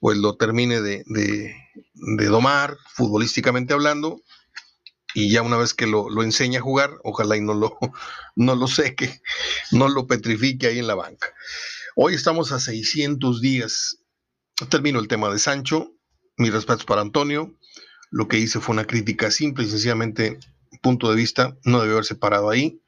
pues 0.00 0.18
lo 0.18 0.34
termine 0.36 0.80
de, 0.80 1.04
de 1.06 2.26
domar, 2.26 2.76
futbolísticamente 2.96 3.74
hablando, 3.74 4.24
y 5.14 5.30
ya 5.30 5.42
una 5.42 5.56
vez 5.56 5.74
que 5.74 5.86
lo, 5.86 6.08
lo 6.08 6.22
enseña 6.22 6.60
a 6.60 6.62
jugar, 6.62 6.90
ojalá 7.04 7.36
y 7.36 7.40
no 7.40 7.54
lo, 7.54 7.78
no 8.36 8.54
lo 8.54 8.66
seque, 8.66 9.20
no 9.70 9.88
lo 9.88 10.06
petrifique 10.06 10.68
ahí 10.68 10.78
en 10.78 10.86
la 10.86 10.94
banca. 10.94 11.32
Hoy 11.96 12.14
estamos 12.14 12.52
a 12.52 12.60
600 12.60 13.40
días. 13.40 13.98
Termino 14.68 15.00
el 15.00 15.08
tema 15.08 15.30
de 15.30 15.38
Sancho. 15.38 15.92
Mis 16.36 16.52
respetos 16.52 16.84
para 16.84 17.00
Antonio. 17.00 17.56
Lo 18.10 18.28
que 18.28 18.38
hice 18.38 18.60
fue 18.60 18.74
una 18.74 18.86
crítica 18.86 19.30
simple 19.30 19.64
y 19.64 19.68
sencillamente, 19.68 20.38
punto 20.82 21.10
de 21.10 21.16
vista, 21.16 21.56
no 21.64 21.80
debió 21.80 21.94
haberse 21.94 22.14
parado 22.14 22.50
ahí 22.50 22.80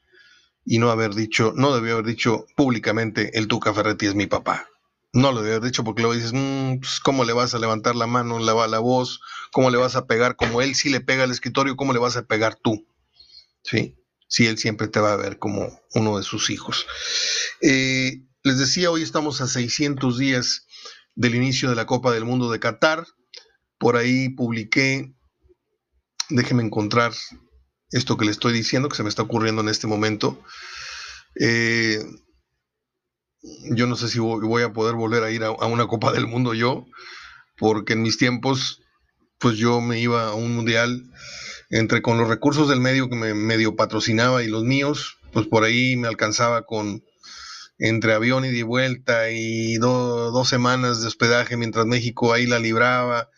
y 0.64 0.78
no 0.78 0.90
haber 0.90 1.14
dicho, 1.14 1.52
no 1.56 1.74
debió 1.74 1.94
haber 1.94 2.06
dicho 2.06 2.46
públicamente, 2.56 3.36
el 3.36 3.48
Tuca 3.48 3.74
Ferretti 3.74 4.06
es 4.06 4.14
mi 4.14 4.26
papá. 4.26 4.68
No 5.12 5.30
lo 5.30 5.42
debió 5.42 5.56
haber 5.56 5.70
dicho 5.70 5.84
porque 5.84 6.02
luego 6.02 6.14
dices, 6.14 6.32
mm, 6.32 6.78
pues, 6.78 7.00
¿cómo 7.00 7.24
le 7.24 7.34
vas 7.34 7.54
a 7.54 7.58
levantar 7.58 7.94
la 7.96 8.06
mano, 8.06 8.38
la, 8.38 8.66
la 8.66 8.78
voz? 8.78 9.20
¿Cómo 9.52 9.70
le 9.70 9.76
vas 9.76 9.94
a 9.94 10.06
pegar? 10.06 10.36
Como 10.36 10.62
él 10.62 10.74
sí 10.74 10.88
le 10.88 11.00
pega 11.00 11.24
al 11.24 11.30
escritorio, 11.30 11.76
¿cómo 11.76 11.92
le 11.92 11.98
vas 11.98 12.16
a 12.16 12.22
pegar 12.22 12.54
tú? 12.54 12.86
¿Sí? 13.62 13.96
Si 14.26 14.46
él 14.46 14.56
siempre 14.56 14.88
te 14.88 15.00
va 15.00 15.12
a 15.12 15.16
ver 15.16 15.38
como 15.38 15.80
uno 15.94 16.16
de 16.16 16.22
sus 16.22 16.48
hijos. 16.48 16.86
Eh, 17.60 18.22
les 18.42 18.58
decía, 18.58 18.90
hoy 18.90 19.02
estamos 19.02 19.42
a 19.42 19.46
600 19.46 20.16
días 20.16 20.66
del 21.14 21.34
inicio 21.34 21.68
de 21.68 21.76
la 21.76 21.86
Copa 21.86 22.10
del 22.10 22.24
Mundo 22.24 22.50
de 22.50 22.58
Qatar. 22.58 23.06
Por 23.78 23.96
ahí 23.96 24.30
publiqué, 24.30 25.12
déjeme 26.30 26.62
encontrar 26.62 27.12
esto 27.90 28.16
que 28.16 28.24
le 28.24 28.30
estoy 28.30 28.54
diciendo, 28.54 28.88
que 28.88 28.96
se 28.96 29.02
me 29.02 29.10
está 29.10 29.22
ocurriendo 29.22 29.60
en 29.60 29.68
este 29.68 29.86
momento. 29.86 30.42
Eh, 31.38 32.02
yo 33.42 33.86
no 33.86 33.96
sé 33.96 34.08
si 34.08 34.18
voy 34.18 34.62
a 34.62 34.72
poder 34.72 34.94
volver 34.94 35.22
a 35.24 35.30
ir 35.30 35.44
a, 35.44 35.50
una 35.50 35.86
Copa 35.86 36.12
del 36.12 36.26
Mundo 36.26 36.54
yo, 36.54 36.86
porque 37.56 37.94
en 37.94 38.02
mis 38.02 38.18
tiempos, 38.18 38.82
pues 39.38 39.56
yo 39.56 39.80
me 39.80 39.98
iba 40.00 40.28
a 40.28 40.34
un 40.34 40.54
mundial 40.54 41.10
entre 41.70 42.02
con 42.02 42.18
los 42.18 42.28
recursos 42.28 42.68
del 42.68 42.80
medio 42.80 43.08
que 43.08 43.16
me 43.16 43.34
medio 43.34 43.76
patrocinaba 43.76 44.42
y 44.42 44.48
los 44.48 44.62
míos, 44.62 45.18
pues 45.32 45.46
por 45.46 45.64
ahí 45.64 45.96
me 45.96 46.08
alcanzaba 46.08 46.66
con 46.66 47.02
entre 47.78 48.12
avión 48.12 48.44
y 48.44 48.50
de 48.50 48.62
vuelta 48.62 49.30
y 49.30 49.76
dos 49.76 50.48
semanas 50.48 51.00
de 51.00 51.08
hospedaje 51.08 51.56
mientras 51.56 51.86
México 51.86 52.32
ahí 52.32 52.46
la 52.46 52.60
libraba 52.60 53.28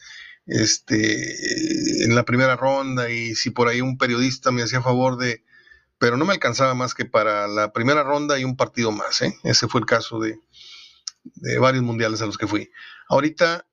este 0.47 2.05
en 2.05 2.15
la 2.15 2.25
primera 2.25 2.57
ronda 2.57 3.11
y 3.11 3.35
si 3.35 3.51
por 3.51 3.69
ahí 3.69 3.81
un 3.81 3.97
periodista 3.97 4.51
me 4.51 4.63
hacía 4.63 4.83
favor 4.83 5.17
de 5.17 5.43
pero 5.99 6.17
no 6.17 6.25
me 6.25 6.33
alcanzaba 6.33 6.75
más 6.75 6.95
que 6.95 7.05
para 7.05 7.47
la 7.47 7.73
primera 7.73 8.03
ronda 8.03 8.39
y 8.39 8.45
un 8.45 8.57
partido 8.57 8.93
más. 8.93 9.23
¿eh? 9.23 9.39
Ese 9.45 9.69
fue 9.69 9.81
el 9.81 9.87
caso 9.87 10.19
de, 10.19 10.39
varios 11.59 11.83
mundiales 11.83 12.21
a 12.23 12.27
los 12.27 12.39
que 12.39 12.47
fui. 12.47 12.71
Ahorita 13.09 13.67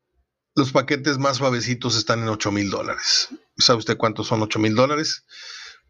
los 0.55 0.71
paquetes 0.71 1.17
más 1.17 1.37
suavecitos 1.37 1.97
están 1.97 2.21
en 2.21 2.29
8 2.29 2.51
mil 2.51 2.69
dólares. 2.69 3.29
¿Sabe 3.57 3.79
usted 3.79 3.97
cuántos 3.97 4.27
son 4.27 4.41
8 4.41 4.59
mil 4.59 4.75
dólares? 4.75 5.25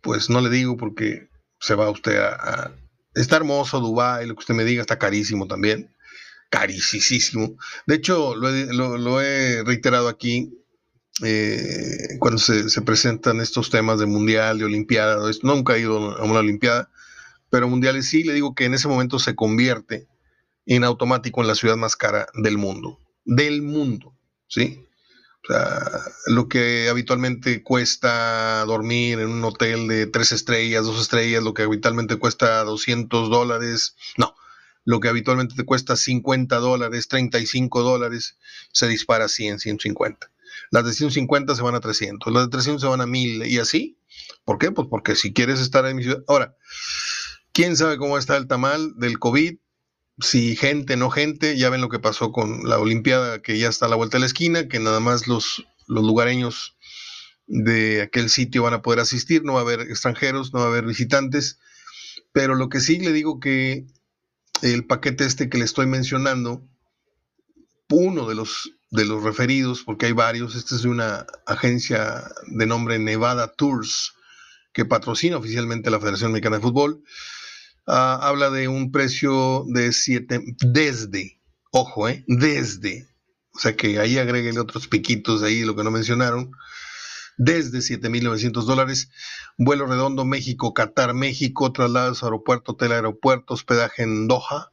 Pues 0.02 0.30
no 0.30 0.42
le 0.42 0.50
digo 0.50 0.78
porque 0.78 1.30
se 1.60 1.76
va 1.76 1.90
usted 1.90 2.18
a, 2.18 2.74
Está 3.14 3.36
hermoso 3.36 3.82
Dubái, 3.82 4.26
lo 4.26 4.36
que 4.36 4.40
usted 4.40 4.54
me 4.54 4.64
diga 4.64 4.82
está 4.82 4.98
carísimo 4.98 5.46
también. 5.46 5.94
Carísimo. 6.50 7.58
De 7.86 7.96
hecho, 7.96 8.36
lo 8.36 9.22
he 9.22 9.64
reiterado 9.64 10.08
aquí, 10.08 10.61
eh, 11.24 12.18
cuando 12.20 12.40
se, 12.40 12.82
presentan 12.82 13.42
estos 13.42 13.70
temas 13.70 14.00
de 14.00 14.06
mundial, 14.06 14.60
de 14.60 14.66
olimpiada, 14.66 15.18
nunca 15.44 15.76
he 15.76 15.82
ido 15.82 16.18
a 16.18 16.24
una 16.24 16.40
olimpiada, 16.40 16.90
pero 17.50 17.68
mundiales 17.68 18.08
sí, 18.08 18.24
le 18.24 18.34
digo 18.34 18.56
que 18.56 18.66
en 18.66 18.74
ese 18.74 18.88
momento 18.88 19.20
se 19.20 19.36
convierte 19.36 20.08
en 20.66 20.84
automático 20.84 21.42
en 21.42 21.48
la 21.48 21.56
ciudad 21.56 21.76
más 21.76 21.96
cara 21.96 22.28
del 22.34 22.58
mundo, 22.58 23.00
del 23.26 23.62
mundo, 23.62 24.16
¿sí? 24.48 24.86
O 25.44 25.48
sea, 25.48 25.90
lo 26.28 26.48
que 26.48 26.88
habitualmente 26.90 27.64
cuesta 27.64 28.64
dormir 28.66 29.20
en 29.20 29.30
un 29.30 29.44
hotel 29.44 29.88
de 29.88 30.06
tres 30.06 30.32
estrellas, 30.32 30.86
dos 30.86 31.02
estrellas, 31.02 31.44
lo 31.44 31.54
que 31.54 31.64
habitualmente 31.64 32.18
cuesta 32.18 32.64
200 32.64 33.30
dólares, 33.30 33.96
no, 34.18 34.36
lo 34.86 35.00
que 35.00 35.10
habitualmente 35.10 35.56
te 35.56 35.66
cuesta 35.66 35.96
50 35.96 36.58
dólares, 36.58 37.08
35 37.08 37.82
dólares, 37.82 38.38
se 38.72 38.88
dispara 38.88 39.26
a 39.26 39.30
100, 39.30 39.60
150. 39.60 40.32
Las 40.72 40.86
de 40.86 40.94
150 40.94 41.54
se 41.54 41.62
van 41.62 41.76
a 41.76 41.82
300, 41.82 42.34
las 42.34 42.46
de 42.46 42.50
300 42.50 42.82
se 42.82 42.88
van 42.88 43.02
a 43.02 43.06
1000 43.06 43.46
y 43.46 43.60
así. 43.60 43.98
¿Por 44.46 44.58
qué? 44.58 44.72
Pues 44.72 44.88
porque 44.90 45.16
si 45.16 45.34
quieres 45.34 45.60
estar 45.60 45.86
en 45.86 45.98
mi 45.98 46.04
ciudad. 46.04 46.24
Ahora, 46.28 46.56
¿quién 47.52 47.78
sabe 47.78 47.98
cómo 47.98 48.18
está 48.18 48.38
el 48.38 48.48
tamal 48.48 48.94
del 48.98 49.20
COVID? 49.20 49.58
Si 50.20 50.56
gente, 50.56 50.98
no 50.98 51.10
gente, 51.10 51.58
ya 51.58 51.70
ven 51.70 51.82
lo 51.82 51.90
que 51.90 52.00
pasó 52.00 52.32
con 52.32 52.68
la 52.68 52.80
Olimpiada, 52.80 53.42
que 53.42 53.58
ya 53.58 53.70
está 53.70 53.86
a 53.86 53.90
la 53.90 53.96
vuelta 53.96 54.18
de 54.18 54.22
la 54.22 54.28
esquina, 54.28 54.68
que 54.68 54.80
nada 54.80 55.00
más 55.00 55.28
los, 55.28 55.66
los 55.88 56.04
lugareños 56.04 56.78
de 57.48 58.02
aquel 58.02 58.30
sitio 58.30 58.64
van 58.64 58.74
a 58.74 58.82
poder 58.82 59.00
asistir, 59.00 59.44
no 59.44 59.54
va 59.54 59.60
a 59.60 59.64
haber 59.64 59.82
extranjeros, 59.82 60.54
no 60.54 60.60
va 60.60 60.66
a 60.66 60.70
haber 60.70 60.86
visitantes, 60.86 61.60
pero 62.32 62.56
lo 62.56 62.70
que 62.70 62.80
sí 62.80 63.00
le 63.00 63.12
digo 63.12 63.40
que 63.40 63.88
el 64.62 64.86
paquete 64.86 65.26
este 65.26 65.50
que 65.50 65.58
le 65.58 65.66
estoy 65.66 65.86
mencionando, 65.86 66.66
uno 67.90 68.28
de 68.28 68.36
los 68.36 68.72
de 68.92 69.06
los 69.06 69.24
referidos, 69.24 69.84
porque 69.84 70.06
hay 70.06 70.12
varios. 70.12 70.56
Esta 70.56 70.76
es 70.76 70.84
de 70.84 70.90
una 70.90 71.26
agencia 71.48 72.24
de 72.48 72.66
nombre 72.66 73.00
Nevada 73.00 73.52
Tours, 73.54 74.14
que 74.74 74.86
patrocina 74.86 75.38
oficialmente 75.38 75.90
la 75.90 76.00
Federación 76.00 76.32
Mexicana 76.32 76.58
de 76.58 76.62
Fútbol. 76.62 77.04
Ah, 77.88 78.20
habla 78.22 78.52
de 78.52 78.68
un 78.68 78.92
precio 78.92 79.66
de 79.68 79.92
7, 79.92 80.56
desde, 80.60 81.42
ojo, 81.72 82.08
eh, 82.08 82.24
desde, 82.28 83.08
o 83.54 83.60
sea 83.60 83.76
que 83.76 84.00
ahí 84.00 84.18
agréguele 84.18 84.60
otros 84.60 84.88
piquitos 84.88 85.42
ahí, 85.42 85.64
lo 85.64 85.76
que 85.76 85.84
no 85.84 85.90
mencionaron, 85.90 86.52
desde 87.38 87.80
7.900 87.80 88.66
dólares, 88.66 89.10
vuelo 89.58 89.88
redondo 89.88 90.26
México, 90.26 90.74
Qatar, 90.74 91.16
México, 91.16 91.72
traslados 91.72 92.24
aeropuerto, 92.24 92.74
hotel 92.74 92.92
aeropuerto, 92.92 93.56
hospedaje 93.56 94.04
en 94.04 94.28
Doha, 94.28 94.72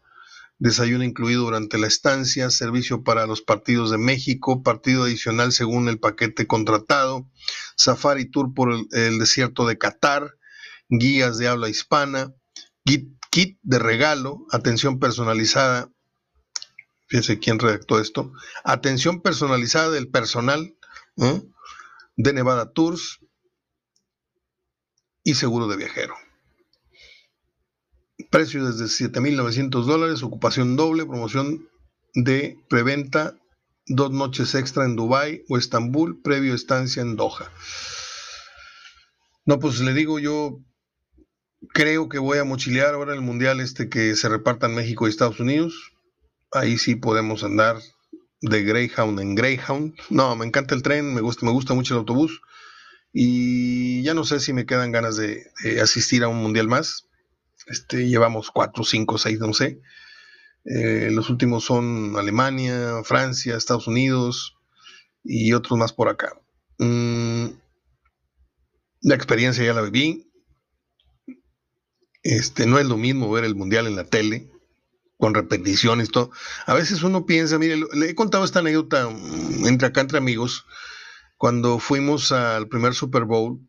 desayuno 0.59 1.05
incluido 1.05 1.45
durante 1.45 1.79
la 1.79 1.87
estancia, 1.87 2.51
servicio 2.51 3.05
para 3.05 3.27
los 3.27 3.43
partidos 3.43 3.91
de 3.91 3.99
México, 3.99 4.63
partido 4.63 5.05
adicional 5.05 5.53
según 5.53 5.89
el 5.89 5.99
paquete 5.99 6.47
contratado, 6.47 7.29
safari 7.77 8.31
tour 8.31 8.53
por 8.55 8.73
el, 8.73 9.19
desierto 9.19 9.67
de 9.67 9.79
Qatar, 9.79 10.37
guías 10.89 11.39
de 11.39 11.49
habla 11.49 11.69
hispana, 11.69 12.35
kit, 12.85 13.09
de 13.63 13.79
regalo, 13.79 14.47
atención 14.51 14.99
personalizada, 14.99 15.93
fíjese 17.07 17.39
quién 17.39 17.61
redactó 17.61 18.01
esto, 18.01 18.33
atención 18.65 19.23
personalizada 19.23 19.91
del 19.91 20.09
personal 20.09 20.75
¿eh? 21.19 21.43
de 22.17 22.33
Nevada 22.33 22.73
Tours 22.73 23.21
y 25.23 25.35
seguro 25.35 25.69
de 25.69 25.77
viajero. 25.77 26.17
Precio 28.31 28.65
desde 28.67 28.85
7.900 28.85 29.85
dólares, 29.85 30.23
ocupación 30.23 30.77
doble, 30.77 31.07
promoción 31.07 31.69
de 32.15 32.59
preventa, 32.69 33.37
dos 33.87 34.11
noches 34.11 34.55
extra 34.55 34.85
en 34.85 34.97
Dubai 34.97 35.45
o 35.49 35.57
Estambul, 35.57 36.21
previo 36.21 36.55
estancia 36.55 37.01
en 37.01 37.17
Doha. 37.17 37.51
No, 39.47 39.59
pues 39.59 39.81
le 39.81 39.95
digo 39.95 40.19
yo, 40.19 40.61
creo 41.73 42.09
que 42.09 42.19
voy 42.19 42.39
a 42.39 42.45
mochilear 42.45 42.95
ahora 42.95 43.15
el 43.15 43.21
mundial 43.21 43.61
este 43.61 43.89
que 43.89 44.15
se 44.15 44.29
reparta 44.29 44.67
en 44.67 44.75
México 44.75 45.07
y 45.07 45.11
Estados 45.11 45.41
Unidos. 45.41 45.93
Ahí 46.53 46.79
sí 46.79 46.97
podemos 46.97 47.45
andar 47.45 47.77
de 48.41 48.63
Greyhound 48.63 49.21
en 49.21 49.35
Greyhound. 49.35 49.95
No, 50.11 50.37
me 50.37 50.47
encanta 50.47 50.75
el 50.75 50.83
tren, 50.83 51.15
me 51.15 51.21
gusta, 51.21 51.47
me 51.47 51.53
gusta 51.53 51.75
mucho 51.75 51.95
el 51.95 52.01
autobús. 52.01 52.41
Y 53.13 54.03
ya 54.03 54.15
no 54.15 54.25
sé 54.25 54.41
si 54.41 54.53
me 54.53 54.67
quedan 54.67 54.93
ganas 54.93 55.17
de 55.17 55.45
asistir 55.83 56.23
a 56.25 56.29
un 56.29 56.43
mundial 56.43 56.69
más. 56.69 57.08
Este, 57.69 58.09
llevamos 58.09 58.51
cuatro, 58.51 58.85
cinco, 58.85 59.19
seis, 59.19 59.39
no 59.39 59.53
sé. 59.53 59.81
Eh, 60.65 61.11
los 61.13 61.31
últimos 61.31 61.65
son 61.65 62.15
Alemania, 62.17 63.03
Francia, 63.05 63.57
Estados 63.57 63.87
Unidos 63.87 64.57
y 65.25 65.53
otros 65.53 65.79
más 65.79 65.93
por 65.93 66.09
acá. 66.09 66.33
Mm, 66.79 67.47
la 69.03 69.15
experiencia 69.15 69.65
ya 69.65 69.75
la 69.75 69.83
viví. 69.83 70.31
Este, 72.23 72.67
no 72.67 72.79
es 72.79 72.87
lo 72.87 72.97
mismo 72.97 73.31
ver 73.31 73.45
el 73.45 73.55
mundial 73.55 73.87
en 73.87 73.97
la 73.97 74.05
tele, 74.05 74.51
con 75.19 75.35
repeticiones, 75.35 76.11
todo. 76.11 76.31
A 76.67 76.75
veces 76.75 77.03
uno 77.03 77.27
piensa, 77.27 77.59
mire, 77.59 77.77
le 77.93 78.11
he 78.11 78.15
contado 78.15 78.45
esta 78.45 78.59
anécdota 78.59 79.09
mm, 79.09 79.67
entre 79.67 79.89
acá, 79.89 80.01
entre 80.01 80.19
amigos, 80.19 80.67
cuando 81.37 81.79
fuimos 81.79 82.33
al 82.33 82.69
primer 82.69 82.95
Super 82.95 83.25
Bowl, 83.25 83.61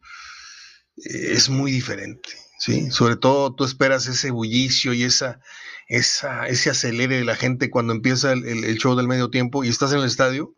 eh, 0.98 1.34
es 1.34 1.50
muy 1.50 1.72
diferente. 1.72 2.30
¿Sí? 2.60 2.92
Sobre 2.92 3.16
todo 3.16 3.56
tú 3.56 3.64
esperas 3.64 4.06
ese 4.06 4.30
bullicio 4.30 4.94
y 4.94 5.04
esa, 5.04 5.40
esa, 5.88 6.48
ese 6.48 6.70
acelere 6.70 7.18
de 7.18 7.26
la 7.26 7.36
gente 7.36 7.70
cuando 7.70 7.94
empieza 7.94 8.34
el, 8.34 8.78
show 8.78 8.96
del 8.96 9.08
medio 9.08 9.30
tiempo 9.30 9.64
y 9.64 9.70
estás 9.70 9.92
en 9.94 10.00
el 10.00 10.06
estadio 10.06 10.56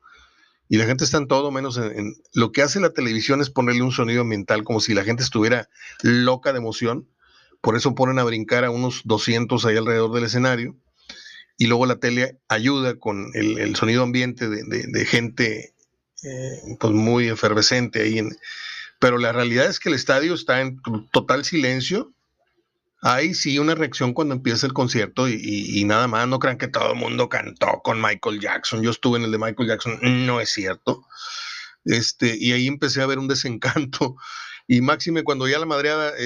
y 0.67 0.77
la 0.77 0.85
gente 0.85 1.03
está 1.03 1.17
en 1.17 1.27
todo 1.27 1.51
menos 1.51 1.77
en, 1.77 2.15
Lo 2.33 2.51
que 2.51 2.61
hace 2.61 2.79
la 2.79 2.93
televisión 2.93 3.41
es 3.41 3.49
ponerle 3.49 3.83
un 3.83 3.91
sonido 3.91 4.21
ambiental 4.21 4.63
como 4.63 4.79
si 4.79 4.93
la 4.93 5.03
gente 5.03 5.23
estuviera 5.23 5.69
loca 6.01 6.51
de 6.51 6.59
emoción. 6.59 7.07
Por 7.61 7.75
eso 7.75 7.93
ponen 7.93 8.19
a 8.19 8.23
brincar 8.23 8.65
a 8.65 8.71
unos 8.71 9.01
200 9.05 9.65
ahí 9.65 9.77
alrededor 9.77 10.13
del 10.13 10.23
escenario. 10.23 10.75
Y 11.57 11.67
luego 11.67 11.85
la 11.85 11.99
tele 11.99 12.39
ayuda 12.47 12.97
con 12.97 13.31
el, 13.33 13.75
sonido 13.75 14.01
ambiente 14.01 14.49
de, 14.49 15.05
gente 15.05 15.75
eh, 16.23 16.77
pues 16.79 16.93
muy 16.93 17.27
efervescente 17.27 18.01
ahí 18.01 18.17
en, 18.17 18.31
pero 19.01 19.17
la 19.17 19.31
realidad 19.31 19.65
es 19.65 19.79
que 19.79 19.89
el 19.89 19.95
estadio 19.95 20.35
está 20.35 20.61
en 20.61 20.79
total 21.11 21.43
silencio. 21.43 22.13
Hay 23.01 23.33
sí 23.33 23.57
una 23.57 23.73
reacción 23.73 24.13
cuando 24.13 24.35
empieza 24.35 24.67
el 24.67 24.73
concierto 24.73 25.27
y, 25.27 25.83
nada 25.85 26.07
más, 26.07 26.27
no 26.27 26.37
crean 26.37 26.59
que 26.59 26.67
todo 26.67 26.91
el 26.93 26.99
mundo 26.99 27.27
cantó 27.27 27.81
con 27.83 27.99
Michael 27.99 28.39
Jackson. 28.39 28.83
Yo 28.83 28.91
estuve 28.91 29.17
en 29.17 29.25
el 29.25 29.31
de 29.31 29.39
Michael 29.39 29.69
Jackson, 29.69 29.97
no 30.27 30.39
es 30.39 30.51
cierto. 30.51 31.03
Este, 31.83 32.37
y 32.39 32.51
ahí 32.51 32.67
empecé 32.67 33.01
a 33.01 33.07
ver 33.07 33.17
un 33.17 33.27
desencanto. 33.27 34.17
Y 34.67 34.81
máxime 34.81 35.23
cuando 35.23 35.47
ya 35.47 35.57
la 35.57 35.65
madreada 35.65 36.13
eh, 36.15 36.23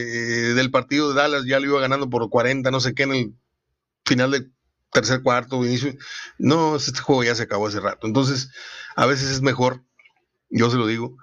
del 0.53 0.69
partido 0.69 1.07
de 1.07 1.15
Dallas 1.15 1.45
ya 1.45 1.61
lo 1.61 1.67
iba 1.67 1.79
ganando 1.79 2.09
por 2.09 2.29
40, 2.29 2.69
no 2.71 2.81
sé 2.81 2.93
qué, 2.93 3.03
en 3.03 3.13
el 3.13 3.33
final 4.03 4.31
del 4.31 4.51
tercer 4.91 5.23
cuarto, 5.23 5.63
inicio. 5.63 5.95
No, 6.39 6.75
este 6.75 6.99
juego 6.99 7.23
ya 7.23 7.35
se 7.35 7.43
acabó 7.43 7.67
hace 7.67 7.79
rato. 7.79 8.05
Entonces, 8.05 8.51
a 8.97 9.05
veces 9.05 9.29
es 9.29 9.41
mejor, 9.41 9.81
yo 10.49 10.69
se 10.69 10.75
lo 10.75 10.87
digo, 10.87 11.17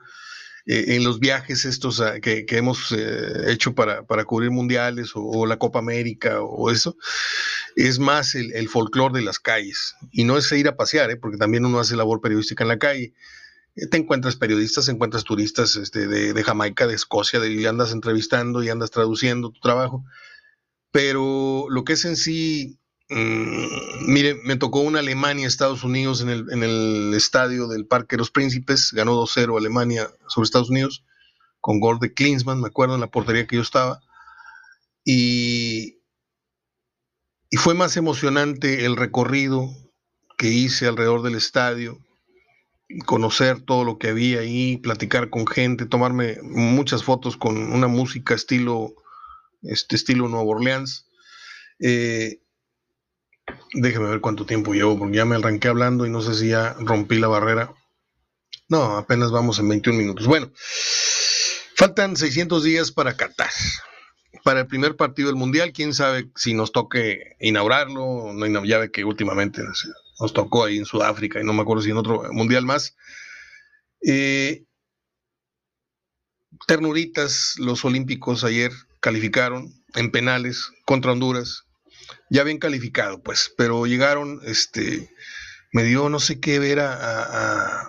eh, 0.66 0.94
en 0.94 1.05
los 1.05 1.18
viajes 1.18 1.64
estos 1.64 2.01
ah, 2.01 2.20
que, 2.20 2.46
hemos 2.51 2.92
eh, 2.92 3.51
hecho 3.51 3.75
para, 3.75 4.05
cubrir 4.25 4.51
mundiales 4.51 5.12
o, 5.14 5.46
la 5.46 5.59
Copa 5.59 5.81
América 5.81 6.40
o, 6.40 6.70
eso, 6.70 6.96
es 7.75 7.98
más 7.98 8.35
el, 8.35 8.68
folclore 8.68 9.18
de 9.18 9.25
las 9.25 9.38
calles. 9.40 9.96
Y 10.12 10.25
no 10.25 10.38
es 10.38 10.51
ir 10.53 10.68
a 10.68 10.77
pasear, 10.77 11.11
¿eh? 11.11 11.16
porque 11.16 11.37
también 11.37 11.64
uno 11.64 11.81
hace 11.81 11.96
labor 11.96 12.20
periodística 12.20 12.64
en 12.64 12.68
la 12.68 12.79
calle. 12.79 13.12
Te 13.75 13.96
encuentras 13.96 14.37
periodistas, 14.37 14.88
encuentras 14.88 15.25
turistas 15.25 15.77
este, 15.77 16.07
de, 16.07 16.44
Jamaica, 16.44 16.87
de 16.87 16.94
Escocia, 16.94 17.40
de, 17.40 17.51
y 17.53 17.66
andas 17.66 17.92
entrevistando 17.92 18.62
y 18.62 18.68
andas 18.68 18.90
traduciendo 18.90 19.51
tu 19.51 19.61
trabajo. 19.61 20.05
Pero 20.90 21.66
lo 21.70 21.85
que 21.85 21.94
es 21.94 22.05
en 22.05 22.16
sí 22.16 22.79
Mm, 23.14 24.07
mire, 24.07 24.35
me 24.42 24.57
tocó 24.57 24.81
una 24.81 25.01
Alemania, 25.01 25.46
Estados 25.46 25.85
Unidos 25.85 26.22
en 26.22 26.31
el, 26.31 27.12
estadio 27.14 27.68
del 27.68 27.87
Parque 27.87 28.16
de 28.16 28.20
los 28.20 28.31
Príncipes, 28.31 28.90
ganó 28.92 29.20
2-0 29.20 29.59
Alemania 29.59 30.09
sobre 30.29 30.46
Estados 30.46 30.70
Unidos, 30.70 31.05
con 31.61 31.79
gol 31.79 31.98
de 31.98 32.14
Klinsmann, 32.14 32.62
me 32.62 32.68
acuerdo 32.68 32.94
en 32.94 33.03
la 33.03 33.11
portería 33.11 33.46
que 33.46 33.57
yo 33.57 33.62
estaba. 33.62 34.01
Y, 35.05 35.98
y 37.51 37.57
fue 37.59 37.75
más 37.75 37.98
emocionante 37.98 38.87
el 38.87 38.96
recorrido 38.96 39.68
que 40.38 40.48
hice 40.48 40.87
alrededor 40.87 41.22
del 41.22 41.35
estadio, 41.35 41.98
conocer 43.05 43.61
todo 43.61 43.85
lo 43.85 43.98
que 43.98 44.09
había 44.09 44.40
ahí, 44.40 44.79
platicar 44.79 45.29
con 45.29 45.46
gente, 45.46 45.85
tomarme 45.85 46.38
muchas 46.42 47.05
fotos 47.05 47.37
con 47.37 47.59
una 47.59 47.88
música 47.88 48.35
estilo, 48.35 48.94
este 49.61 49.96
estilo 49.96 50.29
Nueva 50.29 50.46
Orleans. 50.46 51.07
Eh, 51.79 52.41
Déjeme 53.75 54.09
ver 54.09 54.21
cuánto 54.21 54.47
tiempo 54.47 54.75
llevo, 54.75 54.99
porque 54.99 55.17
ya 55.17 55.25
me 55.25 55.37
arranqué 55.37 55.69
hablando 55.69 56.07
y 56.07 56.11
no 56.11 56.21
sé 56.21 56.35
si 56.35 56.49
ya 56.49 56.75
rompí 56.79 57.19
la 57.19 57.29
barrera. 57.29 57.75
No, 58.69 58.97
apenas 58.97 59.31
vamos 59.31 59.59
en 59.59 59.69
21 59.69 59.99
minutos. 59.99 60.27
Bueno, 60.27 60.51
faltan 61.77 62.17
600 62.17 62.62
días 62.65 62.93
para 62.93 63.17
Qatar. 63.17 63.51
Para 64.45 64.61
el 64.61 64.67
primer 64.67 64.97
partido 64.97 65.29
del 65.29 65.37
Mundial, 65.37 65.73
quién 65.73 65.95
sabe 65.95 66.31
si 66.37 66.55
nos 66.55 66.73
toque 66.73 67.37
inaugurarlo. 67.38 68.33
No, 68.33 68.65
ya 68.65 68.79
ve 68.79 68.91
que 68.91 69.05
últimamente 69.05 69.62
nos 70.21 70.33
tocó 70.33 70.65
ahí 70.65 70.79
en 70.79 70.85
Sudáfrica 70.85 71.41
y 71.41 71.45
no 71.45 71.53
me 71.53 71.62
acuerdo 71.62 71.83
si 71.83 71.91
en 71.91 71.99
otro 71.99 72.25
Mundial 72.33 72.65
más. 72.65 72.97
Eh, 74.05 74.65
ternuritas, 76.67 77.55
los 77.59 77.85
olímpicos 77.85 78.43
ayer 78.45 78.73
calificaron 79.01 79.73
en 79.95 80.11
penales 80.11 80.71
contra 80.87 81.12
Honduras 81.12 81.67
ya 82.33 82.45
bien 82.45 82.59
calificado, 82.59 83.23
pues, 83.23 83.53
pero 83.59 83.85
llegaron, 83.85 84.40
este, 84.45 85.11
me 85.71 85.85
dio 85.85 86.09
no 86.09 86.18
sé 86.18 86.40
qué 86.40 86.59
ver 86.59 86.81
a, 86.81 87.87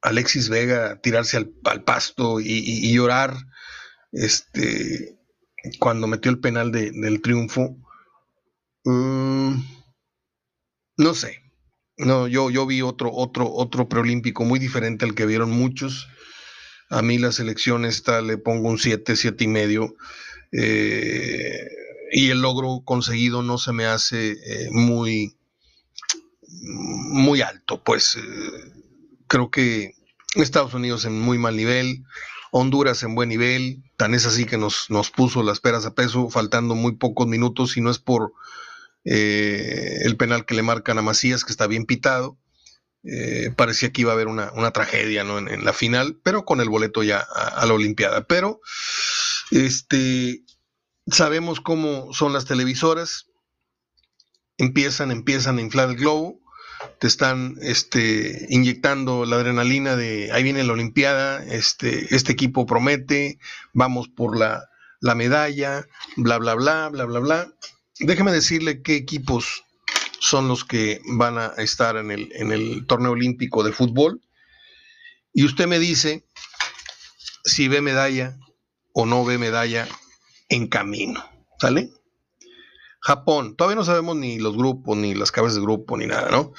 Alexis 0.00 0.48
Vega 0.48 1.00
tirarse 1.02 1.36
al, 1.36 1.82
pasto 1.82 2.40
y, 2.40 2.94
llorar, 2.94 3.34
este, 4.12 5.18
cuando 5.80 6.06
metió 6.06 6.30
el 6.30 6.38
penal 6.38 6.70
del 6.70 7.20
triunfo. 7.20 7.76
Mm, 8.84 9.56
no 10.96 11.14
sé, 11.14 11.42
no, 11.96 12.28
yo, 12.28 12.48
yo 12.50 12.64
vi 12.64 12.80
otro, 12.80 13.10
otro, 13.12 13.52
otro 13.52 13.88
preolímpico 13.88 14.44
muy 14.44 14.60
diferente 14.60 15.04
al 15.04 15.16
que 15.16 15.26
vieron 15.26 15.50
muchos. 15.50 16.08
A 16.88 17.02
mí 17.02 17.18
la 17.18 17.32
selección 17.32 17.84
esta 17.84 18.22
le 18.22 18.38
pongo 18.38 18.68
un 18.68 18.78
7, 18.78 19.16
7 19.16 19.44
y 19.44 19.48
medio. 19.48 19.96
Eh, 20.52 21.79
y 22.10 22.30
el 22.30 22.42
logro 22.42 22.82
conseguido 22.84 23.42
no 23.42 23.58
se 23.58 23.72
me 23.72 23.86
hace 23.86 24.32
eh, 24.32 24.68
muy, 24.70 25.36
muy 26.48 27.40
alto. 27.40 27.82
Pues 27.82 28.16
eh, 28.16 28.20
creo 29.26 29.50
que 29.50 29.94
Estados 30.34 30.74
Unidos 30.74 31.04
en 31.04 31.18
muy 31.18 31.38
mal 31.38 31.56
nivel, 31.56 32.04
Honduras 32.52 33.04
en 33.04 33.14
buen 33.14 33.28
nivel, 33.28 33.84
tan 33.96 34.12
es 34.12 34.26
así 34.26 34.44
que 34.44 34.58
nos, 34.58 34.90
nos 34.90 35.10
puso 35.10 35.44
las 35.44 35.60
peras 35.60 35.86
a 35.86 35.94
peso, 35.94 36.30
faltando 36.30 36.74
muy 36.74 36.96
pocos 36.96 37.28
minutos, 37.28 37.76
y 37.76 37.80
no 37.80 37.90
es 37.90 38.00
por 38.00 38.32
eh, 39.04 40.00
el 40.02 40.16
penal 40.16 40.44
que 40.44 40.54
le 40.54 40.62
marcan 40.62 40.98
a 40.98 41.02
Macías, 41.02 41.44
que 41.44 41.52
está 41.52 41.68
bien 41.68 41.86
pitado. 41.86 42.36
parecía 43.56 43.92
que 43.92 44.00
iba 44.00 44.10
a 44.10 44.14
haber 44.14 44.26
una, 44.26 44.70
tragedia 44.72 45.22
¿no? 45.22 45.38
en, 45.38 45.64
la 45.64 45.72
final, 45.72 46.18
pero 46.24 46.44
con 46.44 46.60
el 46.60 46.68
boleto 46.68 47.04
ya 47.04 47.24
a, 47.34 47.60
a 47.60 47.66
la 47.66 47.74
Olimpiada. 47.74 48.26
Pero 48.26 48.60
este, 49.52 50.42
sabemos 51.06 51.60
cómo 51.60 52.12
son 52.12 52.32
las 52.32 52.44
televisoras, 52.44 53.26
empiezan, 54.58 55.10
empiezan 55.10 55.58
a 55.58 55.62
inflar 55.62 55.90
el 55.90 55.96
globo, 55.96 56.40
te 56.98 57.06
están 57.06 57.56
este, 57.62 58.46
inyectando 58.48 59.24
la 59.24 59.36
adrenalina 59.36 59.96
de 59.96 60.30
ahí 60.32 60.42
viene 60.42 60.64
la 60.64 60.72
Olimpiada, 60.72 61.44
este, 61.44 62.14
este 62.14 62.32
equipo 62.32 62.66
promete, 62.66 63.38
vamos 63.72 64.08
por 64.08 64.38
la, 64.38 64.68
la 65.00 65.14
medalla, 65.14 65.86
bla, 66.16 66.38
bla, 66.38 66.54
bla, 66.54 66.88
bla, 66.88 67.04
bla, 67.04 67.20
bla. 67.20 67.52
Déjeme 67.98 68.32
decirle 68.32 68.82
qué 68.82 68.96
equipos 68.96 69.64
son 70.20 70.48
los 70.48 70.64
que 70.64 71.00
van 71.04 71.38
a 71.38 71.48
estar 71.58 71.96
en 71.96 72.10
el, 72.10 72.30
en 72.34 72.52
el 72.52 72.86
torneo 72.86 73.12
olímpico 73.12 73.62
de 73.62 73.72
fútbol. 73.72 74.20
Y 75.32 75.44
usted 75.44 75.66
me 75.66 75.78
dice 75.78 76.24
si 77.44 77.68
ve 77.68 77.80
medalla 77.80 78.36
o 78.92 79.06
no 79.06 79.24
ve 79.24 79.38
medalla 79.38 79.88
en 80.50 80.66
camino. 80.68 81.24
¿Sale? 81.58 81.90
Japón, 83.00 83.56
todavía 83.56 83.76
no 83.76 83.84
sabemos 83.84 84.16
ni 84.16 84.38
los 84.38 84.56
grupos, 84.56 84.96
ni 84.96 85.14
las 85.14 85.32
cabezas 85.32 85.56
de 85.56 85.62
grupo, 85.62 85.96
ni 85.96 86.06
nada, 86.06 86.30
¿no? 86.30 86.52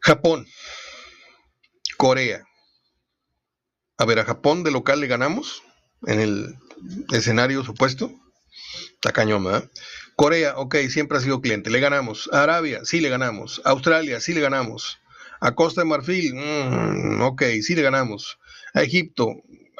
Japón, 0.00 0.46
Corea. 1.98 2.44
A 3.98 4.04
ver, 4.06 4.20
a 4.20 4.24
Japón 4.24 4.64
de 4.64 4.70
local 4.70 5.00
le 5.00 5.06
ganamos 5.08 5.62
en 6.06 6.20
el 6.20 6.56
escenario 7.12 7.64
supuesto. 7.64 8.10
Cañón, 9.12 9.44
¿verdad? 9.44 9.70
Corea, 10.16 10.56
ok, 10.56 10.76
siempre 10.88 11.18
ha 11.18 11.20
sido 11.20 11.40
cliente, 11.40 11.70
le 11.70 11.80
ganamos. 11.80 12.28
Arabia, 12.32 12.80
sí 12.84 13.00
le 13.00 13.08
ganamos. 13.08 13.60
A 13.64 13.70
Australia, 13.70 14.20
sí 14.20 14.32
le 14.32 14.40
ganamos. 14.40 14.98
A 15.40 15.54
Costa 15.54 15.82
de 15.82 15.86
Marfil, 15.86 16.34
mm, 16.34 17.22
ok, 17.22 17.42
sí 17.62 17.74
le 17.74 17.82
ganamos. 17.82 18.38
A 18.74 18.82
Egipto, 18.82 19.28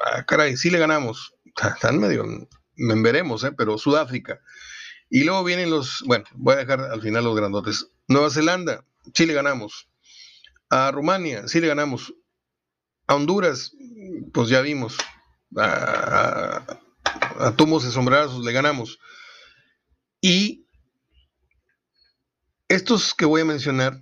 ah, 0.03 0.23
caray, 0.25 0.55
sí 0.55 0.69
le 0.69 0.79
ganamos 0.79 1.33
están 1.55 1.99
medio, 1.99 2.25
veremos, 2.75 3.43
¿eh? 3.43 3.51
pero 3.51 3.77
Sudáfrica. 3.77 4.39
Y 5.09 5.23
luego 5.23 5.43
vienen 5.43 5.69
los, 5.69 6.03
bueno, 6.05 6.25
voy 6.35 6.53
a 6.53 6.57
dejar 6.57 6.81
al 6.81 7.01
final 7.01 7.23
los 7.23 7.35
grandotes. 7.35 7.87
Nueva 8.07 8.29
Zelanda, 8.29 8.85
sí 9.13 9.25
le 9.25 9.33
ganamos. 9.33 9.89
A 10.69 10.91
Rumania, 10.91 11.47
sí 11.47 11.59
le 11.59 11.67
ganamos. 11.67 12.13
A 13.07 13.15
Honduras, 13.15 13.71
pues 14.33 14.49
ya 14.49 14.61
vimos. 14.61 14.97
A, 15.57 16.63
a, 17.39 17.55
Tumos 17.55 17.83
de 17.83 17.91
Sombrerazos 17.91 18.45
le 18.45 18.51
ganamos. 18.51 18.99
Y 20.21 20.67
estos 22.67 23.15
que 23.15 23.25
voy 23.25 23.41
a 23.41 23.45
mencionar 23.45 23.99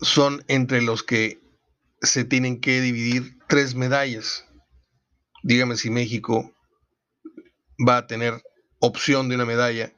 son 0.00 0.44
entre 0.48 0.82
los 0.82 1.04
que 1.04 1.40
se 2.02 2.24
tienen 2.24 2.60
que 2.60 2.80
dividir 2.80 3.38
tres 3.48 3.76
medallas. 3.76 4.44
Dígame 5.44 5.76
si 5.76 5.90
México 5.90 6.52
va 7.86 7.98
a 7.98 8.06
tener 8.06 8.42
opción 8.80 9.28
de 9.28 9.34
una 9.34 9.44
medalla 9.44 9.92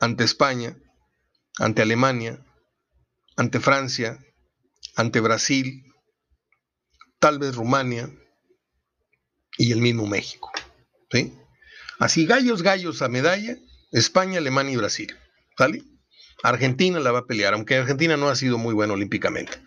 ante 0.00 0.24
España, 0.24 0.76
ante 1.58 1.82
Alemania, 1.82 2.44
ante 3.36 3.60
Francia, 3.60 4.18
ante 4.96 5.20
Brasil, 5.20 5.84
tal 7.18 7.38
vez 7.38 7.54
Rumania 7.54 8.10
y 9.56 9.72
el 9.72 9.80
mismo 9.80 10.06
México. 10.06 10.50
¿sí? 11.10 11.34
Así, 11.98 12.26
gallos, 12.26 12.62
gallos 12.62 13.02
a 13.02 13.08
medalla, 13.08 13.56
España, 13.92 14.38
Alemania 14.38 14.74
y 14.74 14.76
Brasil. 14.76 15.16
¿Sale? 15.56 15.82
Argentina 16.42 16.98
la 16.98 17.12
va 17.12 17.20
a 17.20 17.26
pelear, 17.26 17.54
aunque 17.54 17.76
Argentina 17.76 18.16
no 18.16 18.28
ha 18.28 18.34
sido 18.34 18.58
muy 18.58 18.74
buena 18.74 18.94
olímpicamente. 18.94 19.62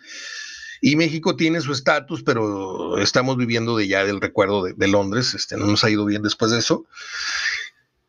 Y 0.82 0.98
México 0.98 1.36
tiene 1.36 1.62
su 1.62 1.72
estatus, 1.72 2.24
pero 2.24 2.98
estamos 2.98 3.38
viviendo 3.38 3.78
de 3.78 3.88
ya 3.88 4.04
del 4.04 4.22
recuerdo 4.22 4.64
de, 4.64 4.88
Londres, 4.88 5.34
este, 5.34 5.58
no 5.58 5.66
nos 5.66 5.84
ha 5.84 5.90
ido 5.90 6.06
bien 6.06 6.22
después 6.22 6.52
de 6.52 6.60
eso. 6.60 6.86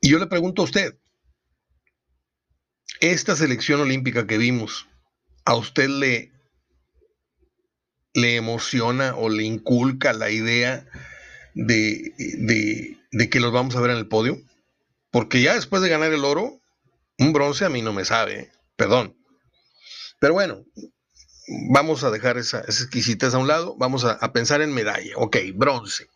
Y 0.06 0.10
yo 0.10 0.20
le 0.20 0.28
pregunto 0.28 0.62
a 0.62 0.66
usted, 0.66 0.96
esta 3.00 3.34
selección 3.34 3.80
olímpica 3.80 4.28
que 4.28 4.38
vimos, 4.38 4.86
¿a 5.44 5.56
usted 5.56 5.88
le, 5.88 6.30
le 8.14 8.36
emociona 8.36 9.16
o 9.16 9.28
le 9.28 9.42
inculca 9.42 10.12
la 10.12 10.30
idea 10.30 10.86
de, 11.54 12.14
de, 13.10 13.30
que 13.30 13.40
los 13.40 13.50
vamos 13.50 13.74
a 13.74 13.80
ver 13.80 13.90
en 13.90 13.96
el 13.96 14.06
podio. 14.06 14.40
Porque 15.10 15.42
ya 15.42 15.54
después 15.54 15.82
de 15.82 15.88
ganar 15.88 16.12
el 16.12 16.24
oro, 16.24 16.60
un 17.18 17.32
bronce 17.32 17.64
a 17.64 17.68
mí 17.68 17.82
no 17.82 17.92
me 17.92 18.04
sabe, 18.04 18.38
¿eh? 18.38 18.52
perdón. 18.76 19.16
Pero 20.20 20.34
bueno, 20.34 20.64
vamos 21.70 22.04
a 22.04 22.12
dejar 22.12 22.38
esa, 22.38 22.60
esa 22.60 22.84
exquisitez 22.84 23.34
a 23.34 23.38
un 23.38 23.48
lado, 23.48 23.74
vamos 23.76 24.04
a, 24.04 24.12
a, 24.12 24.32
pensar 24.32 24.62
en 24.62 24.72
medalla. 24.72 25.16
Ok, 25.16 25.38
bronce. 25.56 26.06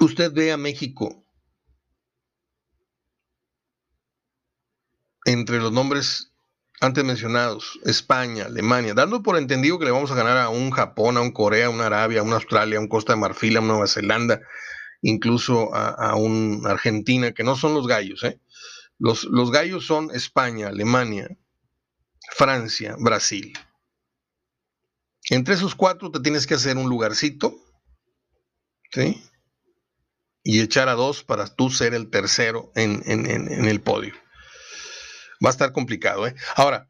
Usted 0.00 0.32
ve 0.34 0.52
a 0.52 0.58
México 0.58 1.24
entre 5.28 5.58
los 5.58 5.72
nombres 5.72 6.32
antes 6.80 7.04
mencionados, 7.04 7.78
España, 7.84 8.46
Alemania, 8.46 8.94
dando 8.94 9.22
por 9.22 9.36
entendido 9.36 9.78
que 9.78 9.84
le 9.84 9.90
vamos 9.90 10.10
a 10.10 10.14
ganar 10.14 10.38
a 10.38 10.48
un 10.48 10.70
Japón, 10.70 11.18
a 11.18 11.20
un 11.20 11.32
Corea, 11.32 11.66
a 11.66 11.70
una 11.70 11.86
Arabia, 11.86 12.20
a 12.20 12.22
una 12.22 12.36
Australia, 12.36 12.78
a 12.78 12.80
un 12.80 12.88
Costa 12.88 13.12
de 13.12 13.18
Marfil, 13.18 13.58
a 13.58 13.60
Nueva 13.60 13.86
Zelanda, 13.88 14.40
incluso 15.02 15.74
a, 15.74 16.14
un 16.14 16.62
Argentina, 16.66 17.32
que 17.32 17.44
no 17.44 17.56
son 17.56 17.74
los 17.74 17.86
gallos. 17.86 18.22
¿eh? 18.24 18.40
Los, 18.98 19.24
los 19.24 19.50
gallos 19.50 19.84
son 19.84 20.10
España, 20.14 20.68
Alemania, 20.68 21.28
Francia, 22.30 22.96
Brasil. 22.98 23.52
Entre 25.28 25.54
esos 25.54 25.74
cuatro 25.74 26.10
te 26.10 26.20
tienes 26.20 26.46
que 26.46 26.54
hacer 26.54 26.78
un 26.78 26.88
lugarcito, 26.88 27.54
¿sí? 28.92 29.22
Y 30.42 30.60
echar 30.62 30.88
a 30.88 30.94
dos 30.94 31.22
para 31.22 31.54
tú 31.54 31.68
ser 31.68 31.92
el 31.92 32.08
tercero 32.08 32.72
en 32.76 33.02
el 33.66 33.80
podio 33.82 34.14
va 35.44 35.50
a 35.50 35.52
estar 35.52 35.72
complicado. 35.72 36.26
¿eh? 36.26 36.34
Ahora, 36.56 36.88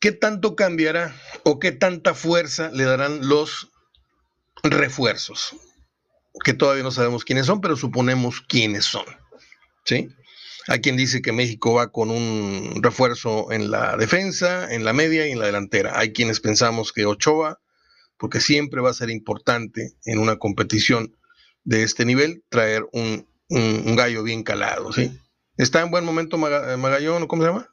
¿qué 0.00 0.12
tanto 0.12 0.56
cambiará 0.56 1.14
o 1.44 1.58
qué 1.58 1.72
tanta 1.72 2.14
fuerza 2.14 2.70
le 2.72 2.84
darán 2.84 3.28
los 3.28 3.70
refuerzos? 4.62 5.56
Que 6.44 6.54
todavía 6.54 6.82
no 6.82 6.90
sabemos 6.90 7.24
quiénes 7.24 7.46
son, 7.46 7.60
pero 7.60 7.76
suponemos 7.76 8.40
quiénes 8.40 8.84
son. 8.84 9.04
¿Sí? 9.84 10.08
Hay 10.68 10.80
quien 10.80 10.96
dice 10.96 11.22
que 11.22 11.32
México 11.32 11.74
va 11.74 11.90
con 11.90 12.10
un 12.10 12.80
refuerzo 12.82 13.50
en 13.50 13.70
la 13.70 13.96
defensa, 13.96 14.72
en 14.72 14.84
la 14.84 14.92
media 14.92 15.26
y 15.26 15.32
en 15.32 15.40
la 15.40 15.46
delantera. 15.46 15.98
Hay 15.98 16.12
quienes 16.12 16.40
pensamos 16.40 16.92
que 16.92 17.04
Ochoa, 17.04 17.60
porque 18.16 18.40
siempre 18.40 18.80
va 18.80 18.90
a 18.90 18.94
ser 18.94 19.10
importante 19.10 19.94
en 20.04 20.18
una 20.20 20.36
competición 20.36 21.16
de 21.64 21.82
este 21.82 22.04
nivel, 22.04 22.44
traer 22.48 22.84
un, 22.92 23.26
un, 23.48 23.96
gallo 23.96 24.22
bien 24.22 24.42
calado, 24.42 24.92
¿sí? 24.92 25.18
¿Está 25.56 25.82
en 25.82 25.90
buen 25.90 26.04
momento 26.04 26.36
eh, 26.36 26.76
Magallón, 26.76 27.26
cómo 27.26 27.42
se 27.42 27.48
llama? 27.48 27.68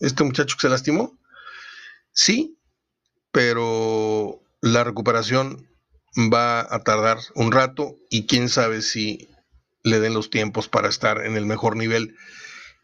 Este 0.00 0.22
muchacho 0.24 0.56
que 0.56 0.62
se 0.62 0.68
lastimó. 0.68 1.18
Sí, 2.12 2.58
pero 3.32 4.40
la 4.60 4.84
recuperación 4.84 5.68
va 6.16 6.60
a 6.60 6.84
tardar 6.84 7.18
un 7.34 7.50
rato 7.50 7.96
y 8.08 8.26
quién 8.26 8.48
sabe 8.48 8.82
si 8.82 9.28
le 9.82 9.98
den 9.98 10.14
los 10.14 10.30
tiempos 10.30 10.68
para 10.68 10.88
estar 10.88 11.24
en 11.26 11.36
el 11.36 11.44
mejor 11.44 11.76
nivel. 11.76 12.16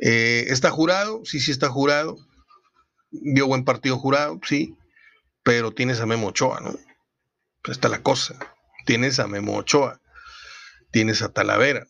Eh, 0.01 0.47
¿Está 0.49 0.71
jurado? 0.71 1.23
Sí, 1.25 1.39
sí 1.39 1.53
está 1.53 1.69
jurado. 1.69 2.17
Dio 3.13 3.47
buen 3.47 3.65
partido 3.65 3.99
jurado, 3.99 4.41
sí, 4.47 4.77
pero 5.45 5.73
tienes 5.73 6.01
a 6.01 6.07
Memo 6.07 6.29
Ochoa, 6.29 6.61
¿no? 6.61 6.73
Pues 7.63 7.77
está 7.77 7.89
la 7.89 8.03
cosa. 8.03 8.37
Tienes 8.85 9.19
a 9.21 9.27
Memo 9.27 9.57
Ochoa, 9.57 10.01
tienes 10.91 11.23
a 11.23 11.33
Talavera, 11.33 11.87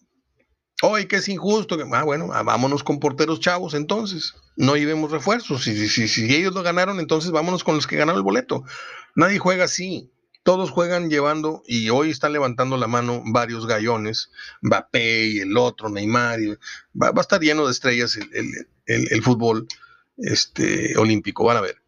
Oye, 0.82 1.08
que 1.08 1.16
es 1.16 1.28
injusto. 1.28 1.76
Que, 1.76 1.84
ah, 1.92 2.02
bueno, 2.04 2.30
ah, 2.32 2.42
vámonos 2.42 2.82
con 2.82 3.00
porteros 3.00 3.40
chavos 3.40 3.74
entonces. 3.74 4.34
No 4.56 4.76
llevemos 4.76 5.10
refuerzos. 5.10 5.64
Si, 5.64 5.88
si, 5.88 6.08
si, 6.08 6.34
ellos 6.34 6.54
lo 6.54 6.62
ganaron, 6.62 7.00
entonces 7.00 7.30
vámonos 7.30 7.64
con 7.64 7.74
los 7.74 7.86
que 7.86 7.96
ganaron 7.96 8.18
el 8.18 8.24
boleto. 8.24 8.64
Nadie 9.14 9.38
juega 9.38 9.64
así. 9.64 10.10
Todos 10.42 10.70
juegan 10.70 11.10
llevando, 11.10 11.62
y 11.66 11.90
hoy 11.90 12.08
están 12.08 12.32
levantando 12.32 12.78
la 12.78 12.86
mano 12.86 13.22
varios 13.26 13.66
gallones, 13.66 14.30
Mbappé 14.62 15.26
y 15.26 15.38
el 15.40 15.54
otro, 15.58 15.90
Neymar. 15.90 16.40
va, 17.00 17.12
a 17.14 17.20
estar 17.20 17.42
lleno 17.42 17.66
de 17.66 17.72
estrellas 17.72 18.18
el, 18.86 19.22
fútbol 19.22 19.68
este, 20.16 20.96
olímpico, 20.96 21.44
van 21.44 21.58
a 21.58 21.60
ver. 21.60 21.82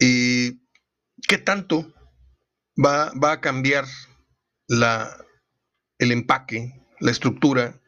¿Y 0.00 0.58
qué 1.28 1.38
tanto 1.38 1.94
va, 2.76 3.12
va 3.12 3.32
a 3.32 3.40
cambiar 3.40 3.84
la, 4.66 5.16
el 5.98 6.10
empaque 6.10 6.85
la 7.00 7.10
estructura 7.10 7.80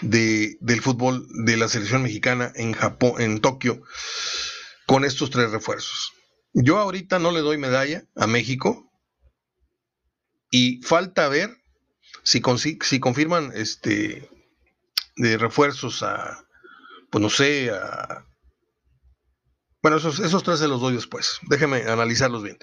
de, 0.00 0.56
del 0.60 0.80
fútbol 0.80 1.26
de 1.44 1.56
la 1.56 1.68
selección 1.68 2.02
mexicana 2.02 2.52
en 2.54 2.72
Japón, 2.72 3.20
en 3.20 3.40
Tokio, 3.40 3.82
con 4.86 5.04
estos 5.04 5.30
tres 5.30 5.50
refuerzos. 5.50 6.12
Yo 6.52 6.78
ahorita 6.78 7.18
no 7.18 7.30
le 7.32 7.40
doy 7.40 7.58
medalla 7.58 8.04
a 8.16 8.26
México 8.26 8.90
y 10.50 10.80
falta 10.82 11.28
ver 11.28 11.56
si, 12.22 12.42
si 12.82 13.00
confirman 13.00 13.52
este 13.54 14.28
de 15.16 15.38
refuerzos 15.38 16.02
a, 16.02 16.44
pues 17.10 17.22
no 17.22 17.30
sé, 17.30 17.70
a... 17.70 18.26
Bueno, 19.82 19.98
esos, 19.98 20.18
esos 20.18 20.42
tres 20.42 20.60
se 20.60 20.68
los 20.68 20.80
doy 20.80 20.94
después. 20.94 21.38
Déjenme 21.48 21.82
analizarlos 21.82 22.42
bien. 22.42 22.56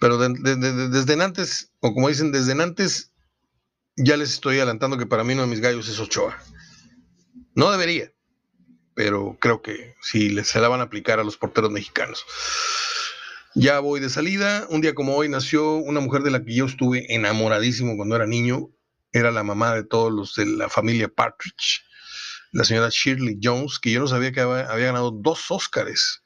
Pero 0.00 0.16
desde 0.16 1.22
antes, 1.22 1.72
o 1.80 1.92
como 1.92 2.08
dicen, 2.08 2.32
desde 2.32 2.60
antes 2.60 3.12
ya 3.98 4.16
les 4.16 4.30
estoy 4.30 4.56
adelantando 4.56 4.96
que 4.96 5.06
para 5.06 5.24
mí 5.24 5.32
uno 5.32 5.42
de 5.42 5.48
mis 5.48 5.60
gallos 5.60 5.88
es 5.88 5.98
Ochoa. 5.98 6.38
No 7.54 7.70
debería, 7.70 8.12
pero 8.94 9.36
creo 9.40 9.60
que 9.60 9.96
sí 10.00 10.36
se 10.44 10.60
la 10.60 10.68
van 10.68 10.80
a 10.80 10.84
aplicar 10.84 11.18
a 11.18 11.24
los 11.24 11.36
porteros 11.36 11.70
mexicanos. 11.70 12.24
Ya 13.54 13.80
voy 13.80 13.98
de 13.98 14.08
salida. 14.08 14.66
Un 14.70 14.80
día 14.80 14.94
como 14.94 15.16
hoy 15.16 15.28
nació 15.28 15.74
una 15.74 15.98
mujer 15.98 16.22
de 16.22 16.30
la 16.30 16.44
que 16.44 16.54
yo 16.54 16.66
estuve 16.66 17.12
enamoradísimo 17.12 17.96
cuando 17.96 18.14
era 18.14 18.26
niño. 18.26 18.68
Era 19.12 19.32
la 19.32 19.42
mamá 19.42 19.74
de 19.74 19.82
todos 19.82 20.12
los 20.12 20.36
de 20.36 20.46
la 20.46 20.68
familia 20.68 21.08
Partridge, 21.08 21.82
la 22.52 22.62
señora 22.62 22.90
Shirley 22.90 23.40
Jones, 23.42 23.80
que 23.80 23.90
yo 23.90 24.00
no 24.00 24.06
sabía 24.06 24.32
que 24.32 24.40
había, 24.40 24.64
ganado 24.64 25.10
dos 25.10 25.50
Óscares, 25.50 26.22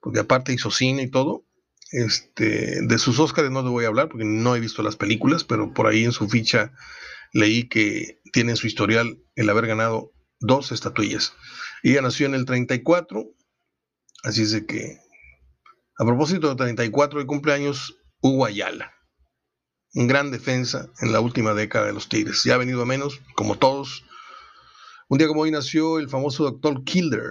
porque 0.00 0.20
aparte 0.20 0.52
hizo 0.52 0.70
cine 0.70 1.02
y 1.02 1.10
todo. 1.10 1.44
Este, 1.96 2.80
de 2.82 2.98
sus 2.98 3.20
Óscares 3.20 3.52
no 3.52 3.62
te 3.62 3.68
voy 3.68 3.84
a 3.84 3.88
hablar 3.88 4.08
porque 4.08 4.24
no 4.24 4.56
he 4.56 4.60
visto 4.60 4.82
las 4.82 4.96
películas, 4.96 5.44
pero 5.44 5.72
por 5.72 5.86
ahí 5.86 6.04
en 6.04 6.10
su 6.10 6.28
ficha 6.28 6.72
leí 7.32 7.68
que 7.68 8.20
tiene 8.32 8.50
en 8.50 8.56
su 8.56 8.66
historial 8.66 9.22
el 9.36 9.48
haber 9.48 9.68
ganado 9.68 10.12
dos 10.40 10.72
estatuillas. 10.72 11.34
Ella 11.84 12.02
nació 12.02 12.26
en 12.26 12.34
el 12.34 12.46
34, 12.46 13.24
así 14.24 14.42
es 14.42 14.50
de 14.50 14.66
que, 14.66 14.98
a 15.96 16.04
propósito 16.04 16.48
de 16.48 16.56
34 16.56 17.20
de 17.20 17.26
cumpleaños, 17.26 17.96
Hugo 18.20 18.44
Ayala, 18.44 18.92
un 19.94 20.08
gran 20.08 20.32
defensa 20.32 20.90
en 21.00 21.12
la 21.12 21.20
última 21.20 21.54
década 21.54 21.86
de 21.86 21.92
los 21.92 22.08
Tigres. 22.08 22.42
Ya 22.42 22.54
ha 22.54 22.58
venido 22.58 22.82
a 22.82 22.86
menos, 22.86 23.20
como 23.36 23.56
todos. 23.56 24.04
Un 25.08 25.18
día 25.18 25.28
como 25.28 25.42
hoy 25.42 25.52
nació 25.52 26.00
el 26.00 26.08
famoso 26.08 26.42
doctor 26.42 26.82
Killer, 26.82 27.30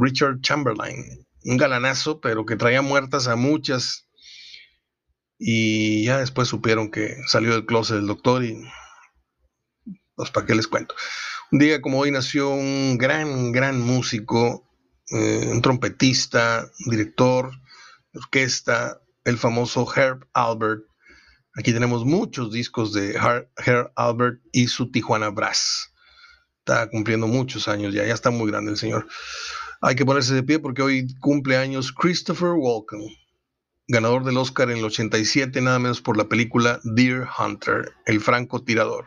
Richard 0.00 0.40
Chamberlain, 0.40 1.24
un 1.44 1.56
galanazo, 1.56 2.20
pero 2.20 2.46
que 2.46 2.56
traía 2.56 2.82
muertas 2.82 3.28
a 3.28 3.36
muchas. 3.36 4.08
Y 5.38 6.04
ya 6.04 6.18
después 6.18 6.48
supieron 6.48 6.90
que 6.90 7.16
salió 7.26 7.52
del 7.52 7.66
closet 7.66 7.96
del 7.96 8.06
doctor 8.06 8.44
y 8.44 8.62
pues 10.14 10.30
para 10.30 10.46
qué 10.46 10.54
les 10.54 10.68
cuento. 10.68 10.94
Un 11.50 11.58
día 11.58 11.82
como 11.82 11.98
hoy 11.98 12.10
nació 12.10 12.50
un 12.50 12.96
gran, 12.96 13.52
gran 13.52 13.80
músico, 13.80 14.68
eh, 15.10 15.48
un 15.50 15.60
trompetista, 15.60 16.70
director, 16.86 17.50
orquesta, 18.14 19.02
el 19.24 19.36
famoso 19.36 19.86
Herb 19.94 20.26
Albert. 20.32 20.84
Aquí 21.54 21.72
tenemos 21.72 22.04
muchos 22.04 22.52
discos 22.52 22.92
de 22.92 23.14
Herb 23.56 23.92
Albert 23.96 24.40
y 24.52 24.68
su 24.68 24.90
Tijuana 24.90 25.28
Brass. 25.28 25.92
Está 26.60 26.88
cumpliendo 26.88 27.26
muchos 27.26 27.68
años 27.68 27.92
ya, 27.92 28.06
ya 28.06 28.14
está 28.14 28.30
muy 28.30 28.50
grande 28.50 28.70
el 28.70 28.78
señor. 28.78 29.08
Hay 29.84 29.96
que 29.96 30.06
ponerse 30.06 30.32
de 30.32 30.44
pie 30.44 30.60
porque 30.60 30.80
hoy 30.80 31.08
cumple 31.18 31.56
años 31.56 31.92
Christopher 31.92 32.52
Walken, 32.56 33.00
ganador 33.88 34.24
del 34.24 34.36
Oscar 34.36 34.70
en 34.70 34.78
el 34.78 34.84
87, 34.84 35.60
nada 35.60 35.80
menos 35.80 36.00
por 36.00 36.16
la 36.16 36.28
película 36.28 36.78
Deer 36.84 37.26
Hunter, 37.36 37.92
el 38.06 38.20
francotirador. 38.20 39.06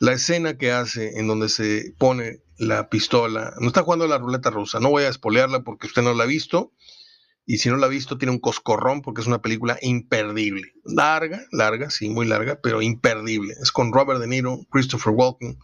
La 0.00 0.12
escena 0.12 0.58
que 0.58 0.72
hace 0.72 1.18
en 1.18 1.26
donde 1.26 1.48
se 1.48 1.94
pone 1.96 2.42
la 2.58 2.90
pistola, 2.90 3.54
no 3.60 3.68
está 3.68 3.82
jugando 3.82 4.06
la 4.06 4.18
ruleta 4.18 4.50
rusa, 4.50 4.78
no 4.78 4.90
voy 4.90 5.04
a 5.04 5.08
espolearla 5.08 5.62
porque 5.62 5.86
usted 5.86 6.02
no 6.02 6.12
la 6.12 6.24
ha 6.24 6.26
visto, 6.26 6.74
y 7.46 7.56
si 7.56 7.70
no 7.70 7.78
la 7.78 7.86
ha 7.86 7.88
visto 7.88 8.18
tiene 8.18 8.32
un 8.32 8.40
coscorrón 8.40 9.00
porque 9.00 9.22
es 9.22 9.26
una 9.26 9.40
película 9.40 9.78
imperdible. 9.80 10.74
Larga, 10.84 11.46
larga, 11.50 11.88
sí, 11.88 12.10
muy 12.10 12.26
larga, 12.26 12.60
pero 12.62 12.82
imperdible. 12.82 13.54
Es 13.62 13.72
con 13.72 13.90
Robert 13.90 14.20
De 14.20 14.26
Niro, 14.26 14.66
Christopher 14.70 15.14
Walken, 15.14 15.58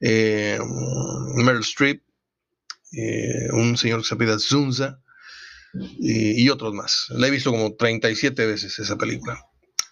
eh, 0.00 0.58
Meryl 1.36 1.60
Streep, 1.60 2.02
eh, 2.92 3.48
un 3.52 3.76
señor 3.76 4.00
que 4.00 4.08
se 4.08 4.14
apellida 4.14 4.38
Zunza 4.38 5.00
y, 5.98 6.48
otros 6.48 6.74
más. 6.74 7.06
La 7.10 7.28
he 7.28 7.30
visto 7.30 7.52
como 7.52 7.76
37 7.76 8.46
veces 8.46 8.78
esa 8.78 8.96
película. 8.96 9.40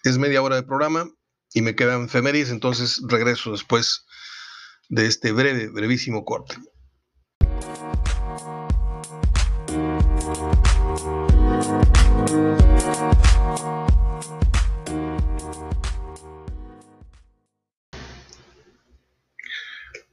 Es 0.03 0.17
media 0.17 0.41
hora 0.41 0.57
de 0.57 0.63
programa 0.63 1.09
y 1.53 1.61
me 1.61 1.75
quedan 1.75 2.05
efemérides, 2.05 2.49
entonces 2.49 3.01
regreso 3.07 3.51
después 3.51 4.05
de 4.89 5.05
este 5.05 5.31
breve, 5.31 5.69
brevísimo 5.69 6.25
corte. 6.25 6.55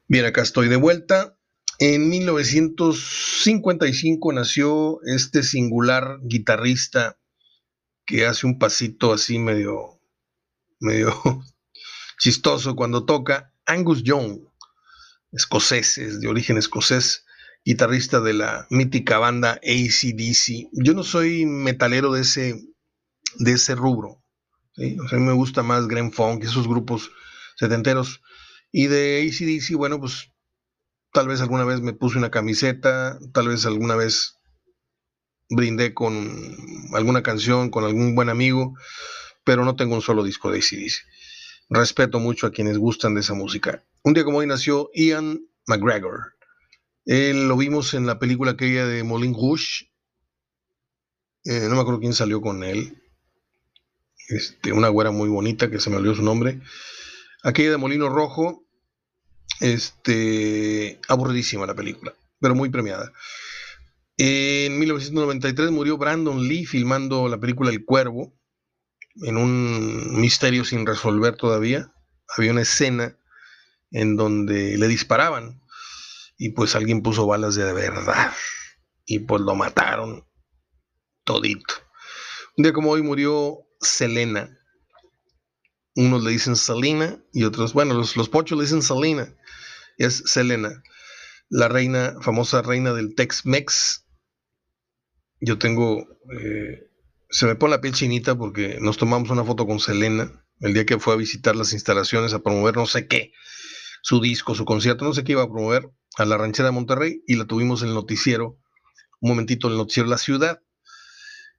Bien, 0.09 0.25
acá 0.25 0.42
estoy 0.42 0.68
de 0.68 0.77
vuelta. 0.77 1.37
En 1.79 2.09
1955 2.09 4.33
nació 4.33 4.99
este 5.03 5.43
singular 5.43 6.21
guitarrista 6.23 7.19
que 8.07 8.25
hace 8.25 8.47
un 8.47 8.59
pasito 8.59 9.12
así 9.12 9.39
medio, 9.39 10.01
medio 10.81 11.12
chistoso 12.19 12.77
cuando 12.77 13.05
toca, 13.05 13.53
Angus 13.67 14.05
Young, 14.05 14.41
escocés, 15.33 16.19
de 16.19 16.29
origen 16.29 16.57
escocés, 16.57 17.27
guitarrista 17.62 18.21
de 18.21 18.33
la 18.33 18.67
mítica 18.71 19.19
banda 19.19 19.61
ACDC. 19.62 20.71
Yo 20.73 20.95
no 20.95 21.03
soy 21.03 21.45
metalero 21.45 22.11
de 22.11 22.23
ese, 22.23 22.59
de 23.39 23.53
ese 23.53 23.75
rubro. 23.75 24.25
a 24.79 24.81
mí 24.81 25.21
me 25.21 25.35
gusta 25.35 25.62
más 25.62 25.89
Grand 25.89 26.11
Funk, 26.11 26.45
esos 26.45 26.67
grupos 26.67 27.11
setenteros. 27.57 28.23
Y 28.73 28.87
de 28.87 29.29
ACDC, 29.29 29.77
bueno, 29.77 30.01
pues 30.01 30.31
tal 31.12 31.29
vez 31.29 31.40
alguna 31.40 31.64
vez 31.64 31.81
me 31.81 31.92
puse 31.92 32.19
una 32.19 32.31
camiseta, 32.31 33.19
tal 33.33 33.49
vez 33.49 33.66
alguna 33.66 33.97
vez 33.97 34.38
brindé 35.49 35.95
con 35.95 36.57
alguna 36.92 37.23
canción, 37.23 37.71
con 37.71 37.85
algún 37.85 38.14
buen 38.14 38.29
amigo, 38.29 38.75
pero 39.45 39.64
no 39.64 39.77
tengo 39.77 39.95
un 39.95 40.03
solo 40.03 40.25
disco 40.25 40.51
de 40.51 40.59
ACDC. 40.59 40.92
Respeto 41.69 42.21
mucho 42.21 42.47
a 42.47 42.53
quienes 42.53 42.79
gustan 42.79 43.14
de 43.14 43.21
esa 43.21 43.35
música. 43.35 43.85
Un 44.03 44.14
día 44.14 44.25
como 44.25 44.38
hoy 44.38 44.47
nació 44.47 44.90
Ian 44.95 45.40
McGregor. 45.66 46.35
Él 47.05 47.49
lo 47.49 47.57
vimos 47.57 47.95
en 47.95 48.07
la 48.07 48.19
película 48.19 48.53
aquella 48.53 48.87
de 48.87 49.03
Moulin 49.03 49.35
Rouge. 49.35 49.90
Eh, 51.45 51.66
no 51.69 51.77
me 51.77 51.81
acuerdo 51.81 52.01
quién 52.01 52.14
salió 52.14 52.40
con 52.40 52.64
él. 52.64 53.03
Este, 54.29 54.73
una 54.73 54.88
güera 54.88 55.12
muy 55.12 55.29
bonita 55.29 55.71
que 55.71 55.79
se 55.79 55.90
me 55.90 55.97
olvidó 55.97 56.14
su 56.14 56.23
nombre. 56.23 56.61
Aquella 57.42 57.71
de 57.71 57.77
Molino 57.77 58.09
Rojo, 58.09 58.66
este, 59.61 61.01
aburridísima 61.09 61.66
la 61.66 61.75
película, 61.75 62.14
pero 62.40 62.55
muy 62.55 62.71
premiada. 62.71 63.12
En 64.19 64.79
1993 64.79 65.71
murió 65.71 65.99
Brandon 65.99 66.47
Lee 66.47 66.64
filmando 66.64 67.29
la 67.29 67.38
película 67.38 67.71
El 67.71 67.85
Cuervo, 67.85 68.35
en 69.23 69.37
un 69.37 70.21
misterio 70.21 70.64
sin 70.64 70.87
resolver 70.87 71.37
todavía. 71.37 71.92
Había 72.37 72.53
una 72.53 72.62
escena 72.62 73.16
en 73.90 74.16
donde 74.16 74.77
le 74.79 74.88
disparaban 74.88 75.62
y 76.38 76.51
pues 76.51 76.75
alguien 76.75 77.03
puso 77.03 77.27
balas 77.27 77.55
de 77.55 77.73
verdad 77.73 78.33
y 79.05 79.21
pues 79.21 79.42
lo 79.42 79.55
mataron 79.55 80.27
todito. 81.25 81.75
Un 82.57 82.62
día 82.64 82.73
como 82.73 82.90
hoy 82.90 83.03
murió 83.03 83.59
Selena, 83.81 84.56
unos 85.97 86.23
le 86.23 86.31
dicen 86.31 86.57
Salina 86.57 87.19
y 87.33 87.45
otros, 87.45 87.73
bueno, 87.73 87.95
los, 87.95 88.17
los 88.17 88.29
pochos 88.29 88.57
le 88.57 88.65
dicen 88.65 88.83
Salina. 88.83 89.35
Es 89.99 90.23
Selena, 90.27 90.83
la 91.49 91.69
reina, 91.69 92.17
famosa 92.21 92.61
reina 92.63 92.93
del 92.93 93.15
Tex-Mex. 93.15 94.05
Yo 95.41 95.59
tengo, 95.59 96.07
eh, 96.39 96.91
se 97.31 97.47
me 97.47 97.57
pone 97.57 97.73
la 97.73 97.81
piel 97.81 97.95
chinita 97.95 98.37
porque 98.37 98.79
nos 98.81 98.99
tomamos 98.99 99.31
una 99.31 99.45
foto 99.45 99.67
con 99.67 99.81
Selena 99.81 100.31
el 100.61 100.75
día 100.75 100.87
que 100.87 100.99
fue 100.99 101.15
a 101.15 101.17
visitar 101.17 101.57
las 101.57 101.73
instalaciones 101.73 102.33
a 102.33 102.41
promover 102.41 102.77
no 102.77 102.87
sé 102.87 103.07
qué, 103.07 103.33
su 104.03 104.21
disco, 104.21 104.55
su 104.55 104.65
concierto, 104.65 105.05
no 105.05 105.13
sé 105.13 105.25
qué 105.25 105.33
iba 105.33 105.43
a 105.43 105.51
promover 105.51 105.91
a 106.17 106.25
la 106.25 106.39
ranchera 106.39 106.69
de 106.69 106.73
Monterrey 106.73 107.23
y 107.27 107.37
la 107.37 107.45
tuvimos 107.45 107.83
en 107.83 107.89
el 107.89 107.95
noticiero, 107.95 108.59
un 109.21 109.31
momentito 109.31 109.67
en 109.67 109.73
el 109.73 109.79
noticiero 109.79 110.09
la 110.09 110.19
ciudad 110.19 110.63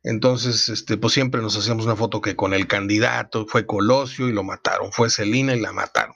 entonces, 0.09 0.69
este, 0.69 0.95
pues 0.95 1.13
siempre 1.13 1.41
nos 1.41 1.57
hacíamos 1.57 1.83
una 1.83 1.97
foto 1.97 2.21
que 2.21 2.37
con 2.37 2.53
el 2.53 2.65
candidato 2.65 3.45
fue 3.45 3.65
Colosio 3.65 4.29
y 4.29 4.31
lo 4.31 4.41
mataron, 4.41 4.93
fue 4.93 5.09
Celina 5.09 5.53
y 5.53 5.59
la 5.59 5.73
mataron. 5.73 6.15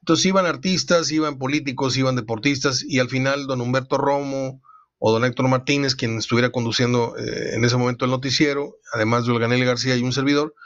Entonces 0.00 0.26
iban 0.26 0.44
artistas, 0.44 1.12
iban 1.12 1.38
políticos, 1.38 1.96
iban 1.96 2.16
deportistas 2.16 2.82
y 2.82 2.98
al 2.98 3.08
final 3.08 3.46
don 3.46 3.60
Humberto 3.60 3.96
Romo 3.96 4.60
o 4.98 5.12
don 5.12 5.24
Héctor 5.24 5.46
Martínez, 5.46 5.94
quien 5.94 6.18
estuviera 6.18 6.50
conduciendo 6.50 7.16
eh, 7.16 7.54
en 7.54 7.64
ese 7.64 7.76
momento 7.76 8.04
el 8.04 8.10
noticiero, 8.10 8.74
además 8.92 9.24
de 9.24 9.30
Olganelli 9.30 9.64
García 9.64 9.94
y 9.94 10.02
un 10.02 10.12
servidor, 10.12 10.56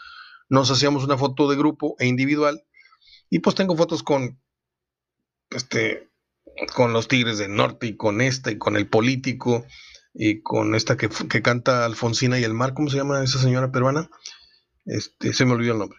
nos 0.49 0.71
hacíamos 0.71 1.05
una 1.05 1.19
foto 1.19 1.51
de 1.51 1.57
grupo 1.57 1.95
e 1.99 2.07
individual 2.07 2.65
y 3.29 3.41
pues 3.41 3.55
tengo 3.55 3.77
fotos 3.77 4.03
con 4.03 4.41
este 5.51 6.11
con 6.75 6.95
los 6.95 7.07
Tigres 7.07 7.37
del 7.37 7.55
Norte 7.55 7.87
y 7.89 7.97
con 7.99 8.23
esta 8.23 8.51
y 8.51 8.57
con 8.57 8.79
el 8.79 8.89
político 8.89 9.67
y 10.15 10.43
con 10.43 10.75
esta 10.75 10.97
que, 10.97 11.09
canta 11.43 11.85
Alfonsina 11.85 12.39
y 12.39 12.45
el 12.45 12.55
mar, 12.55 12.75
¿cómo 12.75 12.91
se 12.91 12.97
llama 12.97 13.23
esa 13.25 13.39
señora 13.39 13.73
peruana? 13.73 14.11
Este, 14.85 15.33
se 15.33 15.45
me 15.45 15.53
olvidó 15.53 15.73
el 15.73 15.79
nombre. 15.79 15.99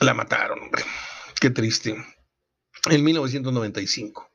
La 0.00 0.14
mataron, 0.14 0.58
hombre. 0.60 0.82
Qué 1.40 1.50
triste. 1.50 1.96
En 2.90 3.04
1995. 3.04 4.28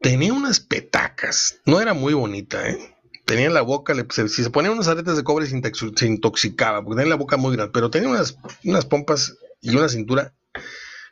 Tenía 0.00 0.32
unas 0.32 0.60
petacas. 0.60 1.60
No 1.64 1.80
era 1.80 1.94
muy 1.94 2.14
bonita, 2.14 2.68
¿eh? 2.68 2.96
Tenía 3.24 3.50
la 3.50 3.62
boca, 3.62 3.94
si 4.10 4.42
se 4.42 4.50
ponía 4.50 4.70
unas 4.70 4.88
aretes 4.88 5.16
de 5.16 5.22
cobre 5.22 5.46
se 5.46 6.06
intoxicaba, 6.06 6.82
porque 6.82 6.96
tenía 6.96 7.10
la 7.10 7.16
boca 7.16 7.36
muy 7.36 7.54
grande, 7.54 7.72
pero 7.74 7.90
tenía 7.90 8.08
unas, 8.08 8.38
unas 8.64 8.86
pompas 8.86 9.36
y 9.60 9.76
una 9.76 9.88
cintura 9.88 10.34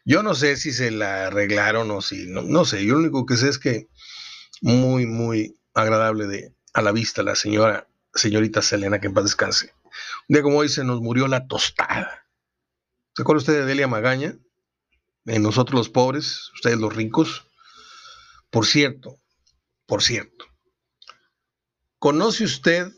yo 0.06 0.22
no 0.22 0.36
sé 0.36 0.56
si 0.56 0.72
se 0.72 0.92
la 0.92 1.26
arreglaron 1.26 1.90
o 1.90 2.00
si, 2.00 2.28
no, 2.28 2.42
no 2.42 2.64
sé, 2.64 2.86
yo 2.86 2.94
lo 2.94 3.00
único 3.00 3.26
que 3.26 3.36
sé 3.36 3.48
es 3.48 3.58
que 3.58 3.88
muy, 4.62 5.04
muy 5.04 5.58
agradable 5.74 6.28
de, 6.28 6.54
a 6.72 6.80
la 6.80 6.92
vista 6.92 7.24
la 7.24 7.34
señora, 7.34 7.88
señorita 8.14 8.62
Selena, 8.62 9.00
que 9.00 9.08
en 9.08 9.14
paz 9.14 9.24
descanse. 9.24 9.74
Un 10.28 10.34
día 10.34 10.42
como 10.42 10.58
hoy 10.58 10.68
se 10.68 10.84
nos 10.84 11.00
murió 11.00 11.26
la 11.26 11.48
tostada. 11.48 12.24
¿Se 13.16 13.22
acuerda 13.22 13.40
usted 13.40 13.52
de 13.54 13.64
Delia 13.64 13.88
Magaña? 13.88 14.38
En 15.24 15.42
nosotros 15.42 15.76
los 15.76 15.88
pobres, 15.88 16.52
ustedes 16.54 16.78
los 16.78 16.94
ricos. 16.94 17.48
Por 18.50 18.64
cierto, 18.64 19.20
por 19.86 20.04
cierto, 20.04 20.46
¿conoce 21.98 22.44
usted, 22.44 22.92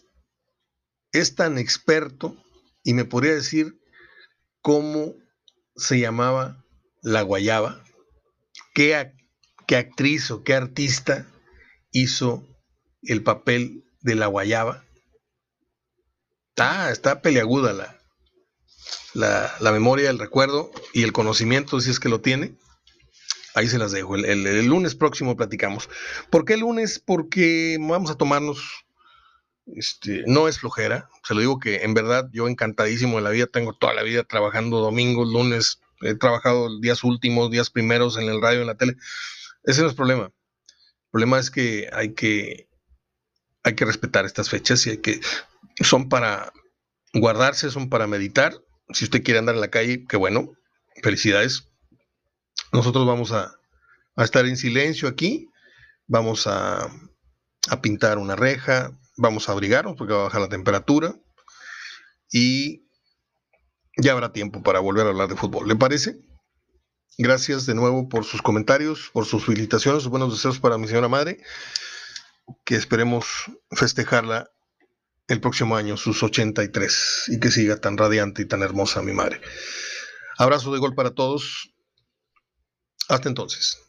es 1.12 1.34
tan 1.34 1.56
experto 1.56 2.36
y 2.82 2.92
me 2.92 3.06
podría 3.06 3.32
decir 3.32 3.80
cómo 4.60 5.14
se 5.74 5.98
llamaba 6.00 6.66
la 7.02 7.22
Guayaba, 7.22 7.82
¿qué, 8.74 8.94
actriz 8.94 10.30
o 10.30 10.42
qué 10.42 10.54
artista 10.54 11.26
hizo 11.92 12.46
el 13.02 13.22
papel 13.22 13.84
de 14.00 14.14
La 14.14 14.26
Guayaba? 14.26 14.84
Está, 16.50 16.90
está 16.90 17.22
peleaguda 17.22 17.72
la, 19.14 19.56
la, 19.60 19.72
memoria, 19.72 20.10
el 20.10 20.18
recuerdo 20.18 20.70
y 20.92 21.02
el 21.02 21.12
conocimiento, 21.12 21.80
si 21.80 21.90
es 21.90 22.00
que 22.00 22.08
lo 22.08 22.20
tiene. 22.20 22.56
Ahí 23.54 23.68
se 23.68 23.78
las 23.78 23.92
dejo. 23.92 24.16
El, 24.16 24.24
el, 24.24 24.66
lunes 24.66 24.94
próximo 24.94 25.36
platicamos. 25.36 25.88
¿Por 26.30 26.44
qué 26.44 26.54
el 26.54 26.60
lunes? 26.60 26.98
Porque 27.04 27.76
vamos 27.80 28.10
a 28.10 28.16
tomarnos 28.16 28.86
este, 29.74 30.24
no 30.26 30.48
es 30.48 30.60
flojera, 30.60 31.10
se 31.24 31.34
lo 31.34 31.40
digo 31.40 31.58
que 31.58 31.82
en 31.82 31.92
verdad 31.92 32.28
yo 32.32 32.48
encantadísimo 32.48 33.16
de 33.16 33.22
la 33.22 33.30
vida, 33.30 33.46
tengo 33.46 33.74
toda 33.74 33.92
la 33.92 34.02
vida 34.02 34.24
trabajando 34.24 34.78
domingos, 34.80 35.28
lunes, 35.28 35.80
he 36.00 36.14
trabajado 36.14 36.80
días 36.80 37.04
últimos, 37.04 37.50
días 37.50 37.70
primeros 37.70 38.16
en 38.16 38.28
el 38.28 38.40
radio, 38.40 38.60
en 38.60 38.66
la 38.66 38.76
tele. 38.76 38.96
Ese 39.64 39.80
no 39.80 39.86
es 39.86 39.92
el 39.92 39.96
problema. 39.96 40.24
El 40.24 41.10
problema 41.10 41.38
es 41.38 41.50
que 41.50 41.88
hay 41.92 42.14
que, 42.14 42.68
hay 43.62 43.74
que 43.74 43.84
respetar 43.84 44.24
estas 44.24 44.48
fechas 44.50 44.86
y 44.86 44.90
hay 44.90 44.98
que, 44.98 45.20
son 45.80 46.08
para 46.08 46.52
guardarse, 47.12 47.70
son 47.70 47.88
para 47.88 48.06
meditar. 48.06 48.54
Si 48.92 49.04
usted 49.04 49.22
quiere 49.22 49.38
andar 49.38 49.54
en 49.54 49.60
la 49.60 49.70
calle, 49.70 50.04
qué 50.08 50.16
bueno, 50.16 50.52
felicidades. 51.02 51.68
Nosotros 52.72 53.06
vamos 53.06 53.32
a, 53.32 53.58
a 54.16 54.24
estar 54.24 54.46
en 54.46 54.56
silencio 54.56 55.08
aquí, 55.08 55.48
vamos 56.06 56.46
a, 56.46 56.88
a 57.70 57.80
pintar 57.80 58.18
una 58.18 58.36
reja, 58.36 58.92
vamos 59.16 59.48
a 59.48 59.52
abrigarnos 59.52 59.96
porque 59.96 60.14
va 60.14 60.20
a 60.20 60.24
bajar 60.24 60.40
la 60.40 60.48
temperatura 60.48 61.14
y 62.30 62.87
ya 63.98 64.12
habrá 64.12 64.32
tiempo 64.32 64.62
para 64.62 64.80
volver 64.80 65.06
a 65.06 65.10
hablar 65.10 65.28
de 65.28 65.36
fútbol. 65.36 65.68
¿Le 65.68 65.76
parece? 65.76 66.18
Gracias 67.18 67.66
de 67.66 67.74
nuevo 67.74 68.08
por 68.08 68.24
sus 68.24 68.40
comentarios, 68.40 69.10
por 69.12 69.26
sus 69.26 69.44
felicitaciones, 69.44 70.04
sus 70.04 70.10
buenos 70.10 70.32
deseos 70.32 70.60
para 70.60 70.78
mi 70.78 70.86
señora 70.86 71.08
madre, 71.08 71.42
que 72.64 72.76
esperemos 72.76 73.26
festejarla 73.72 74.50
el 75.26 75.40
próximo 75.40 75.76
año, 75.76 75.96
sus 75.96 76.22
83, 76.22 77.24
y 77.28 77.40
que 77.40 77.50
siga 77.50 77.76
tan 77.76 77.98
radiante 77.98 78.42
y 78.42 78.44
tan 78.46 78.62
hermosa 78.62 79.02
mi 79.02 79.12
madre. 79.12 79.40
Abrazo 80.38 80.72
de 80.72 80.78
gol 80.78 80.94
para 80.94 81.10
todos. 81.10 81.74
Hasta 83.08 83.28
entonces. 83.28 83.87